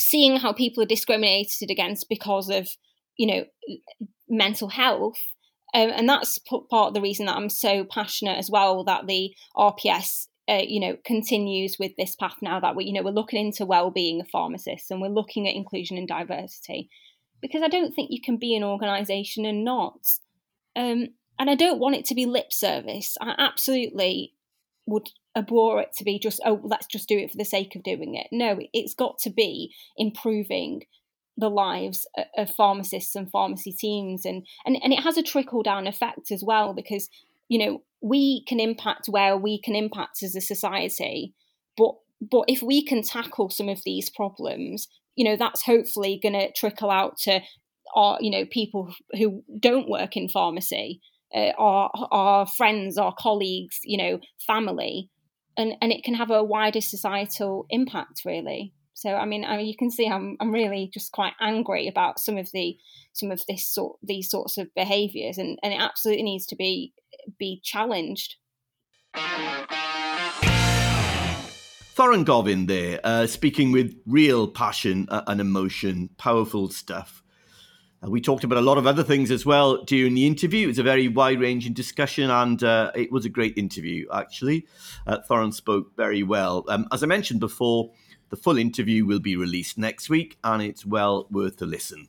seeing 0.00 0.36
how 0.36 0.52
people 0.52 0.82
are 0.82 0.86
discriminated 0.86 1.70
against 1.70 2.08
because 2.08 2.50
of 2.50 2.68
you 3.16 3.28
know 3.28 3.44
mental 4.28 4.68
health 4.68 5.22
um, 5.72 5.90
and 5.94 6.08
that's 6.08 6.38
part 6.38 6.88
of 6.88 6.94
the 6.94 7.00
reason 7.00 7.26
that 7.26 7.36
I'm 7.36 7.48
so 7.48 7.84
passionate 7.84 8.36
as 8.36 8.50
well 8.50 8.82
that 8.82 9.06
the 9.06 9.32
RPS 9.56 10.26
uh, 10.48 10.62
you 10.66 10.80
know 10.80 10.96
continues 11.04 11.76
with 11.78 11.92
this 11.96 12.16
path 12.16 12.36
now 12.42 12.58
that 12.58 12.74
we 12.74 12.86
you 12.86 12.92
know 12.92 13.02
we're 13.02 13.10
looking 13.12 13.46
into 13.46 13.64
well-being 13.64 14.22
of 14.22 14.28
pharmacists 14.28 14.90
and 14.90 15.00
we're 15.00 15.08
looking 15.08 15.46
at 15.46 15.54
inclusion 15.54 15.96
and 15.96 16.08
diversity 16.08 16.90
because 17.40 17.62
I 17.62 17.68
don't 17.68 17.94
think 17.94 18.10
you 18.10 18.20
can 18.20 18.36
be 18.36 18.54
an 18.54 18.64
organisation 18.64 19.44
and 19.44 19.64
not. 19.64 20.06
Um, 20.74 21.08
and 21.38 21.50
I 21.50 21.54
don't 21.54 21.78
want 21.78 21.96
it 21.96 22.04
to 22.06 22.14
be 22.14 22.26
lip 22.26 22.52
service. 22.52 23.16
I 23.20 23.34
absolutely 23.38 24.34
would 24.86 25.10
abhor 25.36 25.80
it 25.80 25.92
to 25.92 26.04
be 26.04 26.18
just 26.18 26.40
oh 26.46 26.60
let's 26.62 26.86
just 26.86 27.08
do 27.08 27.18
it 27.18 27.30
for 27.30 27.36
the 27.36 27.44
sake 27.44 27.76
of 27.76 27.82
doing 27.82 28.14
it. 28.14 28.28
No 28.32 28.58
it's 28.72 28.94
got 28.94 29.18
to 29.18 29.30
be 29.30 29.74
improving 29.96 30.82
the 31.36 31.50
lives 31.50 32.06
of 32.36 32.50
pharmacists 32.50 33.14
and 33.14 33.30
pharmacy 33.30 33.72
teams 33.72 34.24
and 34.24 34.46
and, 34.64 34.78
and 34.82 34.92
it 34.92 35.00
has 35.00 35.18
a 35.18 35.22
trickle 35.22 35.62
down 35.62 35.86
effect 35.86 36.30
as 36.30 36.42
well 36.42 36.72
because 36.72 37.10
you 37.48 37.58
know 37.58 37.82
we 38.00 38.44
can 38.44 38.60
impact 38.60 39.08
where 39.08 39.36
we 39.36 39.60
can 39.60 39.74
impact 39.74 40.22
as 40.22 40.34
a 40.34 40.40
society 40.40 41.34
but 41.76 41.94
but 42.20 42.44
if 42.48 42.62
we 42.62 42.82
can 42.82 43.02
tackle 43.02 43.50
some 43.50 43.68
of 43.68 43.82
these 43.84 44.08
problems 44.08 44.88
you 45.16 45.24
know 45.24 45.36
that's 45.36 45.62
hopefully 45.64 46.18
going 46.22 46.34
to 46.34 46.52
trickle 46.52 46.90
out 46.90 47.16
to 47.18 47.40
our 47.94 48.18
you 48.20 48.30
know 48.30 48.44
people 48.50 48.92
who 49.12 49.42
don't 49.60 49.88
work 49.88 50.16
in 50.16 50.28
pharmacy 50.28 51.00
uh, 51.34 51.52
our 51.58 51.90
our 52.10 52.46
friends 52.46 52.96
our 52.98 53.14
colleagues 53.18 53.80
you 53.84 53.98
know 53.98 54.18
family 54.46 55.10
and 55.56 55.74
and 55.80 55.92
it 55.92 56.04
can 56.04 56.14
have 56.14 56.30
a 56.30 56.44
wider 56.44 56.80
societal 56.80 57.66
impact 57.70 58.22
really 58.24 58.72
so 58.96 59.14
I 59.14 59.26
mean, 59.26 59.44
I 59.44 59.58
mean, 59.58 59.66
you 59.66 59.76
can 59.78 59.90
see 59.90 60.08
I'm 60.08 60.38
I'm 60.40 60.50
really 60.50 60.90
just 60.92 61.12
quite 61.12 61.34
angry 61.38 61.86
about 61.86 62.18
some 62.18 62.38
of 62.38 62.48
the 62.54 62.78
some 63.12 63.30
of 63.30 63.42
this 63.46 63.70
sort 63.70 63.98
these 64.02 64.30
sorts 64.30 64.56
of 64.56 64.74
behaviours, 64.74 65.36
and 65.36 65.58
and 65.62 65.74
it 65.74 65.80
absolutely 65.80 66.22
needs 66.22 66.46
to 66.46 66.56
be 66.56 66.94
be 67.38 67.60
challenged. 67.62 68.36
Thorrun 71.96 72.26
Govind 72.26 72.68
there, 72.68 73.00
uh, 73.04 73.26
speaking 73.26 73.72
with 73.72 73.96
real 74.04 74.48
passion 74.48 75.08
and 75.10 75.40
emotion, 75.40 76.10
powerful 76.18 76.68
stuff. 76.68 77.22
Uh, 78.04 78.10
we 78.10 78.20
talked 78.20 78.44
about 78.44 78.58
a 78.58 78.60
lot 78.60 78.76
of 78.76 78.86
other 78.86 79.02
things 79.02 79.30
as 79.30 79.46
well 79.46 79.82
during 79.82 80.12
the 80.12 80.26
interview. 80.26 80.64
It 80.64 80.72
was 80.72 80.78
a 80.78 80.82
very 80.82 81.08
wide 81.08 81.40
ranging 81.40 81.72
discussion 81.72 82.28
and 82.30 82.62
uh, 82.62 82.92
it 82.94 83.10
was 83.10 83.24
a 83.24 83.30
great 83.30 83.56
interview, 83.56 84.06
actually. 84.12 84.66
Uh, 85.06 85.20
Thorrun 85.26 85.54
spoke 85.54 85.96
very 85.96 86.22
well. 86.22 86.66
Um, 86.68 86.86
as 86.92 87.02
I 87.02 87.06
mentioned 87.06 87.40
before, 87.40 87.92
the 88.28 88.36
full 88.36 88.58
interview 88.58 89.06
will 89.06 89.20
be 89.20 89.34
released 89.34 89.78
next 89.78 90.10
week, 90.10 90.36
and 90.44 90.62
it's 90.62 90.84
well 90.84 91.26
worth 91.30 91.62
a 91.62 91.66
listen. 91.66 92.08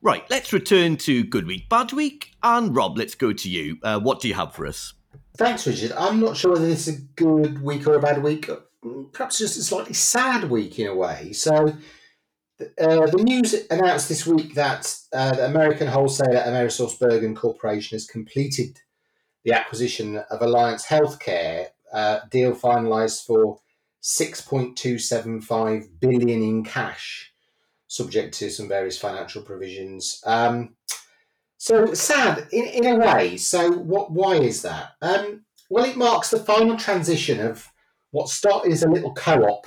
Right, 0.00 0.24
let's 0.30 0.54
return 0.54 0.96
to 0.98 1.22
Good 1.22 1.46
Week, 1.46 1.68
Bad 1.68 1.92
Week. 1.92 2.30
And 2.42 2.74
Rob, 2.74 2.96
let's 2.96 3.14
go 3.14 3.34
to 3.34 3.50
you. 3.50 3.76
Uh, 3.82 4.00
what 4.00 4.20
do 4.20 4.28
you 4.28 4.34
have 4.34 4.54
for 4.54 4.66
us? 4.66 4.94
Thanks, 5.36 5.66
Richard. 5.66 5.92
I'm 5.92 6.20
not 6.20 6.36
sure 6.36 6.52
whether 6.52 6.66
this 6.66 6.86
is 6.86 6.96
a 6.96 7.02
good 7.16 7.60
week 7.60 7.88
or 7.88 7.94
a 7.94 8.00
bad 8.00 8.22
week. 8.22 8.48
Perhaps 9.12 9.38
just 9.38 9.58
a 9.58 9.62
slightly 9.62 9.94
sad 9.94 10.48
week 10.48 10.78
in 10.78 10.86
a 10.86 10.94
way. 10.94 11.32
So, 11.32 11.76
uh, 12.60 13.06
the 13.06 13.24
news 13.24 13.66
announced 13.68 14.08
this 14.08 14.26
week 14.26 14.54
that 14.54 14.96
uh, 15.12 15.34
the 15.34 15.46
American 15.46 15.88
wholesaler 15.88 16.40
AmerisourceBergen 16.40 17.34
Corporation 17.34 17.96
has 17.96 18.06
completed 18.06 18.78
the 19.44 19.52
acquisition 19.52 20.18
of 20.30 20.40
Alliance 20.40 20.86
Healthcare, 20.86 21.66
uh, 21.92 22.20
deal 22.30 22.54
finalised 22.54 23.26
for 23.26 23.58
6.275 24.04 25.98
billion 25.98 26.42
in 26.42 26.62
cash, 26.62 27.32
subject 27.88 28.34
to 28.38 28.50
some 28.50 28.68
various 28.68 28.98
financial 28.98 29.42
provisions. 29.42 30.22
Um, 30.24 30.76
so 31.64 31.94
sad 31.94 32.46
in, 32.52 32.66
in 32.66 32.86
a 32.86 32.96
way. 32.96 33.38
So 33.38 33.72
what? 33.72 34.12
Why 34.12 34.34
is 34.34 34.60
that? 34.62 34.96
Um, 35.00 35.46
well, 35.70 35.86
it 35.86 35.96
marks 35.96 36.28
the 36.28 36.38
final 36.38 36.76
transition 36.76 37.40
of 37.40 37.72
what 38.10 38.28
started 38.28 38.70
as 38.70 38.82
a 38.82 38.90
little 38.90 39.14
co-op. 39.14 39.66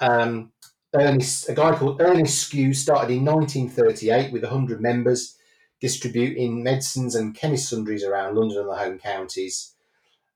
Um, 0.00 0.52
Ernest, 0.94 1.50
a 1.50 1.54
guy 1.54 1.76
called 1.76 2.00
Ernest 2.00 2.38
Skew 2.38 2.72
started 2.72 3.12
in 3.12 3.26
1938 3.26 4.32
with 4.32 4.44
100 4.44 4.80
members, 4.80 5.36
distributing 5.78 6.62
medicines 6.62 7.14
and 7.14 7.34
chemist 7.34 7.68
sundries 7.68 8.02
around 8.02 8.34
London 8.34 8.56
and 8.56 8.68
the 8.70 8.76
home 8.76 8.98
counties. 8.98 9.74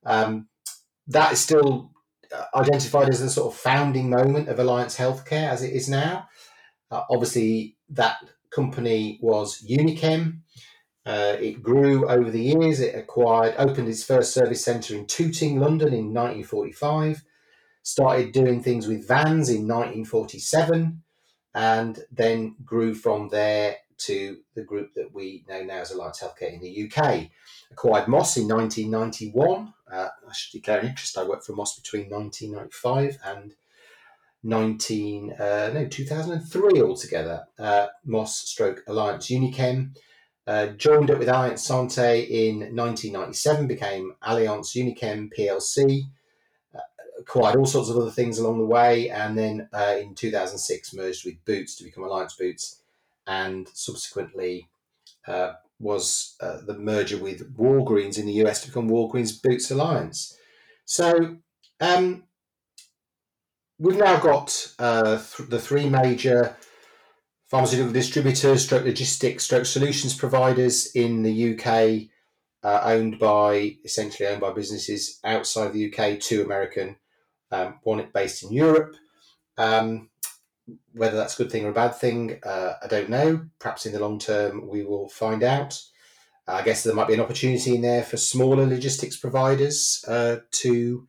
Um, 0.05 0.49
that 1.09 1.33
is 1.33 1.41
still 1.41 1.93
identified 2.55 3.09
as 3.09 3.21
the 3.21 3.31
sort 3.31 3.55
of 3.55 3.59
founding 3.59 4.11
moment 4.11 4.50
of 4.50 4.59
Alliance 4.59 4.99
Healthcare 4.99 5.49
as 5.49 5.62
it 5.62 5.73
is 5.73 5.88
now. 5.88 6.29
Uh, 6.91 7.05
obviously, 7.11 7.79
that 7.88 8.19
company 8.55 9.19
was 9.23 9.64
Unichem. 9.67 10.41
Uh, 11.06 11.37
it 11.38 11.62
grew 11.62 12.08
over 12.08 12.30
the 12.30 12.42
years. 12.42 12.80
It 12.80 12.94
acquired, 12.94 13.54
opened 13.58 13.88
its 13.88 14.02
first 14.02 14.33
service 14.33 14.64
centre 14.64 14.94
in 14.94 15.07
Tooting, 15.07 15.61
London 15.61 15.88
in 15.88 16.14
1945, 16.14 17.22
started 17.83 18.33
doing 18.33 18.62
things 18.62 18.87
with 18.87 19.07
vans 19.07 19.50
in 19.50 19.68
1947, 19.68 21.02
and 21.55 21.98
then 22.11 22.57
grew 22.64 22.94
from 22.94 23.29
there 23.29 23.76
to 23.96 24.38
the 24.55 24.62
group 24.62 24.94
that 24.94 25.12
we 25.12 25.44
know 25.48 25.62
now 25.62 25.81
as 25.81 25.90
Alliance 25.90 26.20
Healthcare 26.20 26.52
in 26.52 26.61
the 26.61 26.90
UK. 26.90 27.29
Acquired 27.70 28.09
Moss 28.09 28.37
in 28.37 28.48
1991. 28.48 29.72
Uh, 29.90 30.09
I 30.29 30.33
should 30.33 30.59
declare 30.59 30.81
an 30.81 30.88
interest. 30.88 31.18
I 31.18 31.24
worked 31.24 31.44
for 31.44 31.52
Moss 31.52 31.79
between 31.79 32.11
1995 32.11 33.18
and 33.24 33.55
19 34.42 35.33
uh, 35.33 35.70
no 35.72 35.87
2003 35.87 36.83
altogether. 36.83 37.44
Uh, 37.59 37.87
Moss 38.05 38.38
stroke 38.38 38.83
Alliance 38.87 39.29
Unichem. 39.29 39.96
Uh, 40.46 40.66
joined 40.66 41.11
up 41.11 41.18
with 41.18 41.28
Alliance 41.28 41.66
Santé 41.66 42.28
in 42.28 42.76
1997, 42.76 43.66
became 43.66 44.14
Alliance 44.20 44.74
Unichem 44.74 45.30
PLC, 45.35 46.02
uh, 46.74 46.80
acquired 47.18 47.57
all 47.57 47.64
sorts 47.64 47.88
of 47.88 47.96
other 47.96 48.11
things 48.11 48.38
along 48.38 48.59
the 48.59 48.66
way, 48.66 49.09
and 49.09 49.38
then 49.38 49.68
uh, 49.72 49.96
in 49.98 50.14
2006 50.14 50.92
merged 50.92 51.24
with 51.24 51.42
Boots 51.46 51.76
to 51.76 51.85
become 51.85 52.04
Alliance 52.04 52.35
Boots 52.35 52.83
and 53.26 53.68
subsequently 53.72 54.68
uh, 55.26 55.54
was 55.80 56.37
uh, 56.42 56.59
the 56.66 56.78
merger 56.78 57.16
with 57.16 57.57
Walgreens 57.57 58.18
in 58.18 58.26
the 58.26 58.44
US 58.44 58.61
to 58.62 58.68
become 58.68 58.90
Walgreens 58.90 59.42
Boots 59.42 59.70
Alliance. 59.70 60.37
So 60.85 61.38
um, 61.80 62.24
we've 63.78 63.96
now 63.96 64.18
got 64.20 64.48
th- 64.78 65.48
the 65.48 65.59
three 65.59 65.88
major 65.88 66.54
pharmaceutical 67.55 67.93
distributors, 67.93 68.64
stroke 68.64 68.85
logistics, 68.85 69.45
stroke 69.45 69.64
solutions 69.64 70.12
providers 70.12 70.90
in 70.97 71.23
the 71.23 71.55
UK, 71.55 72.09
uh, 72.64 72.81
owned 72.83 73.17
by 73.21 73.77
essentially 73.85 74.29
owned 74.29 74.40
by 74.40 74.53
businesses 74.53 75.21
outside 75.23 75.73
the 75.73 75.95
UK, 75.95 76.19
two 76.19 76.43
American, 76.43 76.97
um, 77.53 77.79
one 77.85 78.05
based 78.12 78.43
in 78.43 78.51
Europe. 78.53 78.97
Um, 79.57 80.11
whether 80.95 81.17
that's 81.17 81.38
a 81.38 81.45
good 81.45 81.53
thing 81.53 81.64
or 81.64 81.69
a 81.69 81.73
bad 81.73 81.95
thing, 81.95 82.40
uh, 82.43 82.73
I 82.83 82.88
don't 82.88 83.09
know. 83.09 83.47
Perhaps 83.61 83.87
in 83.87 83.93
the 83.93 84.01
long 84.01 84.19
term, 84.19 84.67
we 84.67 84.83
will 84.83 85.09
find 85.09 85.45
out. 85.45 85.81
I 86.49 86.62
guess 86.62 86.83
there 86.83 86.93
might 86.93 87.07
be 87.07 87.14
an 87.14 87.21
opportunity 87.21 87.77
in 87.77 87.83
there 87.83 88.03
for 88.03 88.17
smaller 88.17 88.67
logistics 88.67 89.17
providers 89.17 90.05
uh, 90.09 90.38
to 90.51 91.07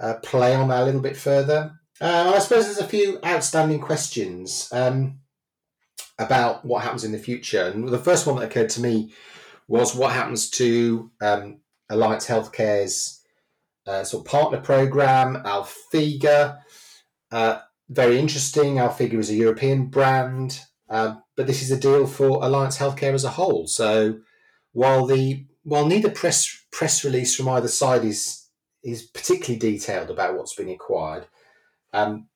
uh, 0.00 0.14
play 0.14 0.52
on 0.52 0.66
that 0.70 0.82
a 0.82 0.84
little 0.84 1.00
bit 1.00 1.16
further. 1.16 1.76
Uh, 2.00 2.32
I 2.34 2.40
suppose 2.40 2.64
there's 2.64 2.78
a 2.78 2.88
few 2.88 3.20
outstanding 3.24 3.78
questions 3.78 4.68
um, 4.72 5.20
about 6.20 6.64
what 6.64 6.84
happens 6.84 7.02
in 7.02 7.12
the 7.12 7.18
future. 7.18 7.66
And 7.66 7.88
the 7.88 7.98
first 7.98 8.26
one 8.26 8.36
that 8.36 8.44
occurred 8.44 8.68
to 8.70 8.82
me 8.82 9.12
was 9.66 9.94
what 9.94 10.12
happens 10.12 10.50
to 10.50 11.10
um, 11.20 11.60
Alliance 11.88 12.26
Healthcare's 12.26 13.22
uh, 13.86 14.04
sort 14.04 14.26
of 14.26 14.30
partner 14.30 14.60
program, 14.60 15.42
Alphega. 15.44 16.58
Uh, 17.32 17.58
very 17.88 18.18
interesting. 18.18 18.74
Alphega 18.74 19.14
is 19.14 19.30
a 19.30 19.34
European 19.34 19.86
brand, 19.86 20.60
uh, 20.90 21.14
but 21.36 21.46
this 21.46 21.62
is 21.62 21.70
a 21.70 21.80
deal 21.80 22.06
for 22.06 22.44
Alliance 22.44 22.78
Healthcare 22.78 23.14
as 23.14 23.24
a 23.24 23.30
whole. 23.30 23.66
So 23.66 24.20
while 24.72 25.06
the 25.06 25.46
while 25.62 25.86
neither 25.86 26.10
press 26.10 26.64
press 26.70 27.04
release 27.04 27.34
from 27.34 27.48
either 27.48 27.68
side 27.68 28.04
is 28.04 28.48
is 28.84 29.02
particularly 29.02 29.58
detailed 29.58 30.10
about 30.10 30.36
what's 30.36 30.54
been 30.54 30.68
acquired, 30.68 31.26
um, 31.92 32.28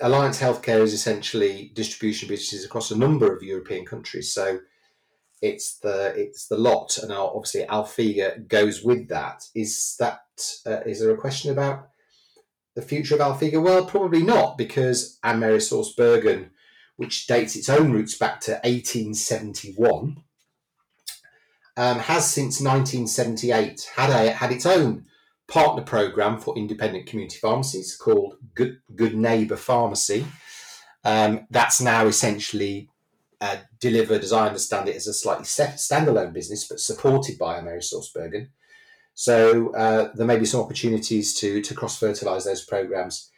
Alliance 0.00 0.40
Healthcare 0.40 0.80
is 0.80 0.92
essentially 0.92 1.70
distribution 1.74 2.28
businesses 2.28 2.64
across 2.64 2.90
a 2.90 2.98
number 2.98 3.34
of 3.34 3.42
European 3.42 3.84
countries. 3.84 4.32
So 4.32 4.60
it's 5.40 5.78
the 5.78 6.14
it's 6.16 6.48
the 6.48 6.56
lot, 6.56 6.98
and 6.98 7.12
obviously 7.12 7.64
Alphega 7.66 8.48
goes 8.48 8.82
with 8.82 9.08
that. 9.08 9.44
Is 9.54 9.96
that 9.98 10.22
uh, 10.66 10.80
is 10.86 11.00
there 11.00 11.12
a 11.12 11.18
question 11.18 11.52
about 11.52 11.88
the 12.74 12.82
future 12.82 13.14
of 13.14 13.20
Alphega? 13.20 13.62
Well, 13.62 13.84
probably 13.84 14.22
not, 14.22 14.58
because 14.58 15.18
AmerisourceBergen, 15.24 16.50
which 16.96 17.26
dates 17.26 17.56
its 17.56 17.68
own 17.68 17.92
roots 17.92 18.16
back 18.16 18.40
to 18.42 18.52
1871, 18.64 20.22
um, 21.76 21.98
has 21.98 22.28
since 22.28 22.60
1978 22.60 23.90
had 23.96 24.10
a 24.10 24.32
had 24.32 24.50
its 24.50 24.66
own 24.66 25.06
partner 25.48 25.82
program 25.82 26.38
for 26.38 26.56
independent 26.56 27.06
community 27.06 27.38
pharmacies 27.38 27.96
called 27.96 28.36
Good 28.54 28.78
Good 28.94 29.14
Neighbour 29.14 29.56
Pharmacy. 29.56 30.26
Um, 31.04 31.46
that's 31.50 31.80
now 31.80 32.06
essentially 32.06 32.88
uh, 33.40 33.56
delivered, 33.78 34.22
as 34.22 34.32
I 34.32 34.46
understand 34.46 34.88
it, 34.88 34.96
as 34.96 35.06
a 35.06 35.12
slightly 35.12 35.44
standalone 35.44 36.32
business, 36.32 36.66
but 36.66 36.80
supported 36.80 37.38
by 37.38 37.60
AmerisourceBergen. 37.60 38.48
So 39.12 39.74
uh, 39.74 40.12
there 40.14 40.26
may 40.26 40.38
be 40.38 40.46
some 40.46 40.60
opportunities 40.60 41.34
to 41.40 41.60
to 41.62 41.74
cross 41.74 41.98
fertilize 41.98 42.44
those 42.44 42.64
programs 42.64 43.30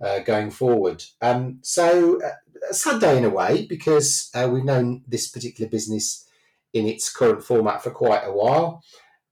uh, 0.00 0.20
going 0.20 0.50
forward. 0.50 1.04
Um, 1.20 1.58
so 1.62 2.20
uh, 2.22 2.30
a 2.70 2.74
sad 2.74 3.00
day 3.00 3.18
in 3.18 3.24
a 3.24 3.30
way 3.30 3.66
because 3.66 4.30
uh, 4.34 4.48
we've 4.50 4.64
known 4.64 5.02
this 5.06 5.28
particular 5.28 5.68
business 5.68 6.28
in 6.72 6.86
its 6.86 7.12
current 7.12 7.42
format 7.42 7.82
for 7.82 7.90
quite 7.90 8.22
a 8.24 8.32
while. 8.32 8.82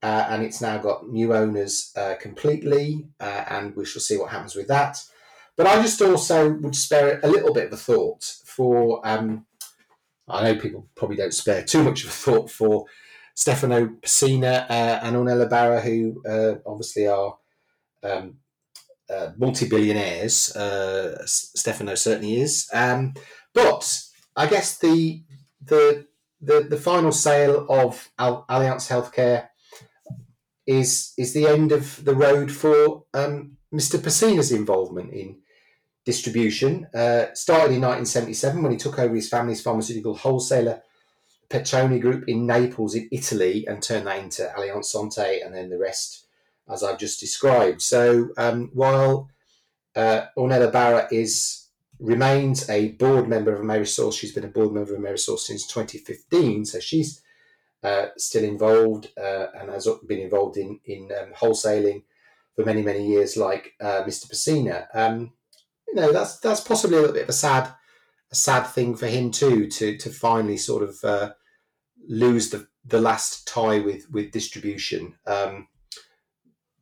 Uh, 0.02 0.26
and 0.30 0.42
it's 0.42 0.60
now 0.60 0.78
got 0.78 1.08
new 1.08 1.32
owners 1.32 1.92
uh, 1.96 2.14
completely, 2.20 3.06
uh, 3.20 3.44
and 3.48 3.76
we 3.76 3.84
shall 3.84 4.02
see 4.02 4.18
what 4.18 4.30
happens 4.30 4.56
with 4.56 4.66
that. 4.66 5.02
But 5.56 5.68
I 5.68 5.80
just 5.80 6.02
also 6.02 6.54
would 6.54 6.74
spare 6.74 7.20
a 7.22 7.28
little 7.28 7.54
bit 7.54 7.66
of 7.66 7.72
a 7.72 7.76
thought 7.76 8.24
for. 8.44 9.06
Um, 9.06 9.46
I 10.28 10.44
know 10.44 10.58
people 10.58 10.88
probably 10.94 11.16
don't 11.16 11.34
spare 11.34 11.62
too 11.62 11.84
much 11.84 12.02
of 12.02 12.10
a 12.10 12.12
thought 12.12 12.50
for 12.50 12.86
Stefano 13.34 13.86
Pessina 14.02 14.66
uh, 14.68 15.00
and 15.02 15.14
Ornella 15.14 15.48
Barra, 15.48 15.80
who 15.80 16.22
uh, 16.26 16.54
obviously 16.66 17.06
are 17.06 17.36
um, 18.02 18.38
uh, 19.08 19.30
multi-billionaires. 19.36 20.52
Stefano 21.26 21.94
certainly 21.94 22.40
is. 22.40 22.68
Um, 22.72 23.14
but 23.52 24.02
I 24.34 24.46
guess 24.46 24.78
the 24.78 25.22
the 25.64 26.06
the, 26.40 26.66
the 26.68 26.76
final 26.76 27.12
sale 27.12 27.66
of 27.68 28.10
Al- 28.18 28.44
Alliance 28.48 28.88
Healthcare 28.88 29.48
is 30.66 31.12
is 31.18 31.35
the 31.35 31.46
end 31.46 31.72
of 31.72 32.05
the 32.05 32.14
road 32.14 32.51
for 32.51 33.05
um, 33.14 33.57
Mr. 33.72 34.03
Pessina's 34.03 34.53
involvement 34.53 35.12
in 35.12 35.38
distribution. 36.05 36.87
Uh, 36.94 37.27
started 37.35 37.75
in 37.75 37.83
1977 37.83 38.62
when 38.62 38.72
he 38.72 38.79
took 38.79 38.98
over 38.98 39.14
his 39.14 39.29
family's 39.29 39.62
pharmaceutical 39.62 40.14
wholesaler 40.14 40.83
Petroni 41.53 42.01
Group 42.01 42.25
in 42.29 42.46
Naples, 42.46 42.94
in 42.94 43.09
Italy, 43.12 43.66
and 43.66 43.83
turned 43.83 44.07
that 44.07 44.18
into 44.18 44.51
Alliance 44.57 44.92
Santé, 44.92 45.44
and 45.44 45.55
then 45.55 45.68
the 45.68 45.79
rest, 45.79 46.25
as 46.70 46.83
I've 46.83 46.98
just 46.98 47.20
described. 47.20 47.83
So 47.83 48.31
um, 48.38 48.70
while 48.72 49.29
uh, 49.94 50.27
Ornella 50.37 50.72
Barra 50.72 51.09
is 51.12 51.59
remains 52.01 52.68
a 52.68 52.92
board 52.92 53.29
member 53.29 53.55
of 53.55 53.61
Amerisource, 53.61 54.18
she's 54.18 54.33
been 54.33 54.44
a 54.44 54.48
board 54.48 54.72
member 54.72 54.94
of 54.94 55.01
Amerisource 55.01 55.40
since 55.40 55.66
2015, 55.66 56.64
so 56.64 56.81
she's 56.81 57.22
uh, 57.82 58.06
still 58.16 58.44
involved 58.44 59.10
uh, 59.18 59.46
and 59.54 59.70
has 59.70 59.88
been 60.06 60.20
involved 60.20 60.56
in 60.56 60.80
in 60.84 61.10
um, 61.20 61.32
wholesaling 61.34 62.02
for 62.54 62.64
many 62.64 62.82
many 62.82 63.06
years, 63.06 63.36
like 63.36 63.74
uh, 63.80 64.02
Mr. 64.04 64.30
Pessina. 64.30 64.86
Um, 64.94 65.32
you 65.88 65.94
know, 65.94 66.12
that's 66.12 66.38
that's 66.40 66.60
possibly 66.60 66.96
a 66.96 67.00
little 67.00 67.14
bit 67.14 67.24
of 67.24 67.28
a 67.28 67.32
sad 67.32 67.72
a 68.30 68.34
sad 68.34 68.64
thing 68.64 68.96
for 68.96 69.06
him 69.06 69.30
too 69.30 69.68
to 69.68 69.96
to 69.98 70.10
finally 70.10 70.56
sort 70.56 70.82
of 70.82 70.98
uh, 71.04 71.32
lose 72.08 72.50
the 72.50 72.66
the 72.84 73.00
last 73.00 73.46
tie 73.46 73.80
with 73.80 74.10
with 74.10 74.32
distribution. 74.32 75.14
Um, 75.26 75.68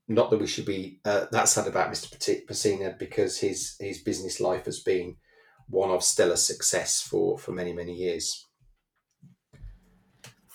not 0.08 0.30
that 0.30 0.40
we 0.40 0.46
should 0.46 0.66
be 0.66 1.00
uh, 1.04 1.26
that 1.30 1.48
sad 1.48 1.68
about 1.68 1.92
Mr. 1.92 2.46
Pessina 2.46 2.98
because 2.98 3.38
his 3.38 3.76
his 3.78 3.98
business 3.98 4.40
life 4.40 4.64
has 4.64 4.80
been 4.80 5.16
one 5.68 5.90
of 5.90 6.02
stellar 6.02 6.36
success 6.36 7.00
for 7.00 7.38
for 7.38 7.52
many 7.52 7.72
many 7.72 7.94
years. 7.94 8.48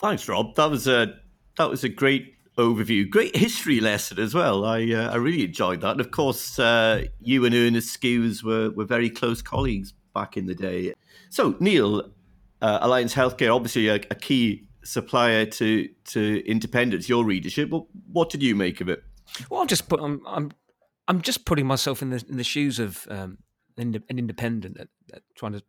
Thanks, 0.05 0.29
Rob. 0.29 0.53
That 0.53 0.69
was 0.69 0.87
a 0.87 1.15
that 1.57 1.67
was 1.67 1.83
a 1.83 1.89
great 1.89 2.35
overview, 2.59 3.09
great 3.09 3.35
history 3.35 3.79
lesson 3.79 4.19
as 4.19 4.35
well. 4.35 4.63
I 4.63 4.83
uh, 4.91 5.09
I 5.09 5.15
really 5.15 5.43
enjoyed 5.45 5.81
that. 5.81 5.93
And 5.93 5.99
of 5.99 6.11
course, 6.11 6.59
uh, 6.59 7.05
you 7.21 7.43
and 7.43 7.55
Ernest 7.55 7.99
Skews 7.99 8.43
were 8.43 8.69
were 8.69 8.85
very 8.85 9.09
close 9.09 9.41
colleagues 9.41 9.95
back 10.13 10.37
in 10.37 10.45
the 10.45 10.53
day. 10.53 10.93
So 11.31 11.55
Neil, 11.59 12.11
uh, 12.61 12.77
Alliance 12.81 13.15
Healthcare, 13.15 13.53
obviously 13.53 13.87
a, 13.87 13.95
a, 13.95 14.13
key 14.13 14.67
supplier 14.83 15.47
to 15.47 15.89
to 16.09 16.47
independents. 16.47 17.09
Your 17.09 17.25
readership. 17.25 17.71
What, 17.71 17.85
what 18.11 18.29
did 18.29 18.43
you 18.43 18.53
make 18.53 18.81
of 18.81 18.89
it? 18.89 19.03
Well, 19.49 19.61
I'm 19.61 19.67
just 19.67 19.89
put. 19.89 19.99
I'm 19.99 20.21
I'm 20.27 20.51
I'm 21.07 21.21
just 21.23 21.45
putting 21.45 21.65
myself 21.65 22.03
in 22.03 22.11
the 22.11 22.23
in 22.29 22.37
the 22.37 22.43
shoes 22.43 22.77
of 22.77 23.07
um, 23.09 23.39
an, 23.75 24.03
independent 24.07 24.77
trying 25.35 25.53
to 25.53 25.63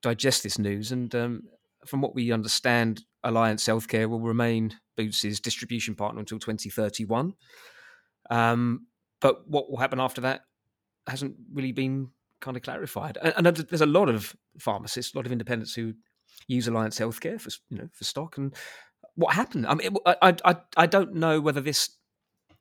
digest 0.00 0.42
this 0.42 0.58
news, 0.58 0.90
and 0.90 1.14
um, 1.14 1.42
from 1.84 2.00
what 2.00 2.14
we 2.14 2.32
understand, 2.32 3.04
Alliance 3.24 3.66
Healthcare 3.66 4.08
will 4.08 4.20
remain 4.20 4.74
Boots' 4.96 5.40
distribution 5.40 5.94
partner 5.94 6.20
until 6.20 6.38
2031. 6.38 7.34
Um, 8.30 8.86
but 9.20 9.48
what 9.48 9.70
will 9.70 9.78
happen 9.78 10.00
after 10.00 10.20
that 10.22 10.42
hasn't 11.06 11.36
really 11.52 11.72
been 11.72 12.10
kind 12.40 12.56
of 12.56 12.62
clarified. 12.62 13.18
And, 13.20 13.46
and, 13.46 13.56
there's 13.56 13.80
a 13.80 13.86
lot 13.86 14.08
of 14.08 14.36
pharmacists, 14.58 15.14
a 15.14 15.18
lot 15.18 15.26
of 15.26 15.32
independents 15.32 15.74
who 15.74 15.94
use 16.46 16.68
Alliance 16.68 16.98
Healthcare 16.98 17.40
for 17.40 17.50
you 17.70 17.78
know 17.78 17.88
for 17.92 18.04
stock. 18.04 18.36
And 18.36 18.54
what 19.14 19.34
happened? 19.34 19.66
I 19.66 19.74
mean, 19.74 19.96
I 20.06 20.34
I 20.44 20.56
I 20.76 20.86
don't 20.86 21.14
know 21.14 21.40
whether 21.40 21.60
this 21.60 21.90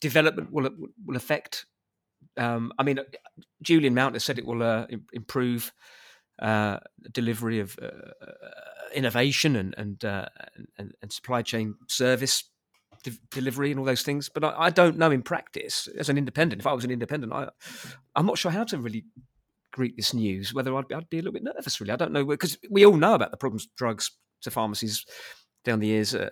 development 0.01 0.51
will 0.51 0.69
will 1.05 1.15
affect. 1.15 1.65
Um, 2.37 2.71
I 2.77 2.83
mean, 2.83 2.99
Julian 3.61 3.95
Mount 3.95 4.15
has 4.15 4.23
said 4.23 4.37
it 4.37 4.45
will 4.45 4.63
uh, 4.63 4.87
improve 5.13 5.71
uh, 6.39 6.79
delivery 7.11 7.59
of 7.59 7.77
uh, 7.81 7.89
innovation 8.93 9.55
and 9.55 9.73
and, 9.77 10.05
uh, 10.05 10.27
and, 10.77 10.93
and 11.01 11.11
supply 11.11 11.41
chain 11.41 11.75
service 11.87 12.43
de- 13.03 13.19
delivery 13.31 13.71
and 13.71 13.79
all 13.79 13.85
those 13.85 14.03
things. 14.03 14.29
But 14.29 14.43
I, 14.43 14.53
I, 14.57 14.69
don't 14.69 14.97
know 14.97 15.11
in 15.11 15.23
practice 15.23 15.87
as 15.97 16.09
an 16.09 16.17
independent. 16.17 16.61
If 16.61 16.67
I 16.67 16.73
was 16.73 16.85
an 16.85 16.91
independent, 16.91 17.33
I 17.33 17.49
I'm 18.15 18.25
not 18.25 18.37
sure 18.37 18.51
how 18.51 18.63
to 18.65 18.77
really 18.77 19.05
greet 19.71 19.95
this 19.97 20.13
news. 20.13 20.53
Whether 20.53 20.75
I'd 20.75 20.87
be, 20.87 20.95
I'd 20.95 21.09
be 21.09 21.17
a 21.17 21.21
little 21.21 21.33
bit 21.33 21.43
nervous. 21.43 21.79
Really, 21.79 21.93
I 21.93 21.97
don't 21.97 22.11
know 22.11 22.25
because 22.25 22.57
we 22.69 22.85
all 22.85 22.97
know 22.97 23.13
about 23.13 23.31
the 23.31 23.37
problems 23.37 23.67
drugs 23.77 24.11
to 24.41 24.51
pharmacies 24.51 25.05
down 25.63 25.79
the 25.79 25.87
years. 25.87 26.13
Uh, 26.15 26.29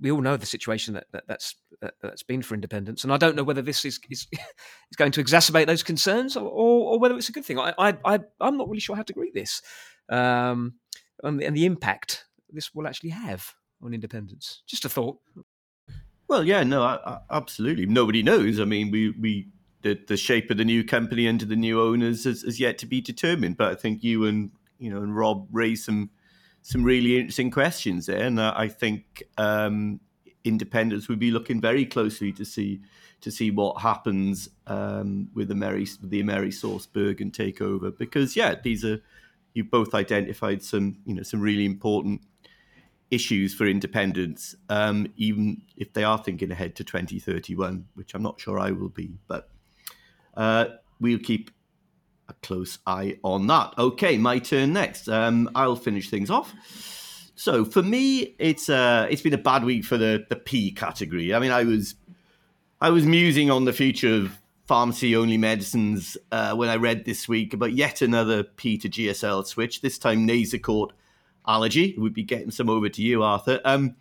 we 0.00 0.10
all 0.10 0.20
know 0.20 0.36
the 0.36 0.46
situation 0.46 0.94
that, 0.94 1.06
that 1.12 1.24
that's 1.28 1.54
that, 1.82 1.94
has 2.02 2.22
been 2.22 2.40
for 2.42 2.54
independence, 2.54 3.04
and 3.04 3.12
I 3.12 3.18
don't 3.18 3.36
know 3.36 3.44
whether 3.44 3.62
this 3.62 3.84
is 3.84 4.00
is, 4.10 4.26
is 4.32 4.96
going 4.96 5.12
to 5.12 5.22
exacerbate 5.22 5.66
those 5.66 5.82
concerns 5.82 6.36
or, 6.36 6.48
or, 6.48 6.98
whether 6.98 7.16
it's 7.16 7.28
a 7.28 7.32
good 7.32 7.44
thing. 7.44 7.58
I, 7.58 7.74
I 7.78 7.98
I 8.04 8.18
am 8.40 8.56
not 8.56 8.68
really 8.68 8.80
sure 8.80 8.96
how 8.96 9.02
to 9.02 9.12
greet 9.12 9.34
this. 9.34 9.60
Um, 10.08 10.74
and 11.22 11.38
the, 11.38 11.46
and 11.46 11.56
the 11.56 11.66
impact 11.66 12.24
this 12.50 12.74
will 12.74 12.86
actually 12.86 13.10
have 13.10 13.54
on 13.82 13.94
independence. 13.94 14.62
Just 14.66 14.84
a 14.84 14.88
thought. 14.88 15.18
Well, 16.28 16.44
yeah, 16.44 16.62
no, 16.62 16.82
I, 16.82 16.98
I, 17.04 17.18
absolutely. 17.30 17.86
Nobody 17.86 18.22
knows. 18.22 18.60
I 18.60 18.64
mean, 18.64 18.90
we 18.90 19.10
we 19.10 19.48
the, 19.82 19.98
the 20.06 20.16
shape 20.16 20.50
of 20.50 20.56
the 20.56 20.64
new 20.64 20.84
company 20.84 21.28
under 21.28 21.44
the 21.44 21.56
new 21.56 21.80
owners 21.80 22.24
is, 22.26 22.44
is 22.44 22.60
yet 22.60 22.78
to 22.78 22.86
be 22.86 23.00
determined. 23.00 23.56
But 23.56 23.72
I 23.72 23.74
think 23.74 24.02
you 24.02 24.26
and 24.26 24.50
you 24.78 24.90
know 24.90 25.02
and 25.02 25.14
Rob 25.16 25.48
raised 25.50 25.84
some 25.84 26.10
some 26.62 26.84
really 26.84 27.18
interesting 27.18 27.50
questions 27.50 28.06
there, 28.06 28.22
and 28.22 28.40
I 28.40 28.68
think 28.68 29.22
um, 29.36 30.00
independents 30.44 31.08
would 31.08 31.18
be 31.18 31.30
looking 31.30 31.60
very 31.60 31.86
closely 31.86 32.32
to 32.32 32.44
see 32.44 32.80
to 33.20 33.30
see 33.30 33.52
what 33.52 33.80
happens 33.80 34.48
um, 34.66 35.28
with 35.34 35.48
the 35.48 35.54
Mary 35.54 35.86
the 36.02 36.22
Amerisource 36.22 36.86
Bergen 36.92 37.30
takeover 37.30 37.96
because 37.96 38.36
yeah, 38.36 38.54
these 38.62 38.84
are 38.84 39.00
you 39.54 39.64
both 39.64 39.94
identified 39.94 40.62
some, 40.62 40.98
you 41.04 41.14
know, 41.14 41.22
some 41.22 41.40
really 41.40 41.64
important 41.64 42.22
issues 43.10 43.52
for 43.54 43.66
independents, 43.66 44.54
um, 44.68 45.06
even 45.16 45.62
if 45.76 45.92
they 45.92 46.04
are 46.04 46.18
thinking 46.18 46.50
ahead 46.50 46.74
to 46.76 46.84
2031, 46.84 47.86
which 47.94 48.14
I'm 48.14 48.22
not 48.22 48.40
sure 48.40 48.58
I 48.58 48.70
will 48.70 48.88
be, 48.88 49.18
but 49.28 49.50
uh, 50.34 50.66
we'll 51.00 51.18
keep 51.18 51.50
a 52.28 52.34
close 52.34 52.78
eye 52.86 53.18
on 53.22 53.46
that. 53.48 53.74
Okay, 53.76 54.16
my 54.16 54.38
turn 54.38 54.72
next. 54.72 55.08
Um, 55.08 55.50
I'll 55.54 55.76
finish 55.76 56.08
things 56.08 56.30
off. 56.30 56.54
So 57.34 57.64
for 57.64 57.82
me, 57.82 58.34
it's 58.38 58.68
uh, 58.68 59.06
it's 59.10 59.22
been 59.22 59.34
a 59.34 59.38
bad 59.38 59.64
week 59.64 59.84
for 59.84 59.96
the 59.96 60.24
the 60.28 60.36
P 60.36 60.70
category. 60.72 61.34
I 61.34 61.38
mean, 61.38 61.50
I 61.50 61.64
was 61.64 61.94
I 62.80 62.90
was 62.90 63.06
musing 63.06 63.50
on 63.50 63.64
the 63.64 63.72
future 63.72 64.14
of 64.14 64.38
pharmacy 64.66 65.16
only 65.16 65.36
medicines 65.36 66.16
uh, 66.30 66.54
when 66.54 66.68
I 66.68 66.76
read 66.76 67.04
this 67.04 67.28
week 67.28 67.52
about 67.52 67.72
yet 67.72 68.02
another 68.02 68.42
P 68.42 68.78
to 68.78 68.88
GSL 68.88 69.46
switch, 69.46 69.80
this 69.80 69.98
time 69.98 70.26
Nasacort 70.26 70.90
allergy. 71.46 71.94
We'd 71.98 72.14
be 72.14 72.22
getting 72.22 72.50
some 72.50 72.68
over 72.70 72.88
to 72.88 73.02
you, 73.02 73.22
Arthur. 73.22 73.60
Um, 73.64 73.96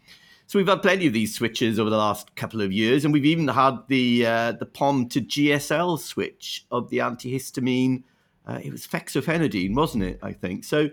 so 0.47 0.59
we've 0.59 0.67
had 0.67 0.81
plenty 0.81 1.07
of 1.07 1.13
these 1.13 1.33
switches 1.33 1.79
over 1.79 1.89
the 1.89 1.97
last 1.97 2.35
couple 2.35 2.61
of 2.61 2.71
years, 2.71 3.05
and 3.05 3.13
we've 3.13 3.25
even 3.25 3.47
had 3.47 3.77
the 3.87 4.25
uh, 4.25 4.51
the 4.53 4.65
POM 4.65 5.07
to 5.09 5.21
GSL 5.21 5.99
switch 5.99 6.65
of 6.71 6.89
the 6.89 6.97
antihistamine. 6.97 8.03
Uh, 8.45 8.59
it 8.63 8.71
was 8.71 8.85
fexofenadine, 8.85 9.75
wasn't 9.75 10.03
it? 10.03 10.19
I 10.21 10.33
think 10.33 10.63
so. 10.63 10.89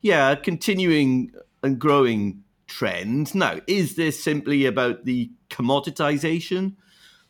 Yeah, 0.00 0.34
continuing 0.36 1.32
and 1.62 1.78
growing 1.78 2.42
trend. 2.66 3.34
Now, 3.34 3.58
is 3.66 3.96
this 3.96 4.22
simply 4.22 4.66
about 4.66 5.04
the 5.04 5.30
commoditization 5.50 6.76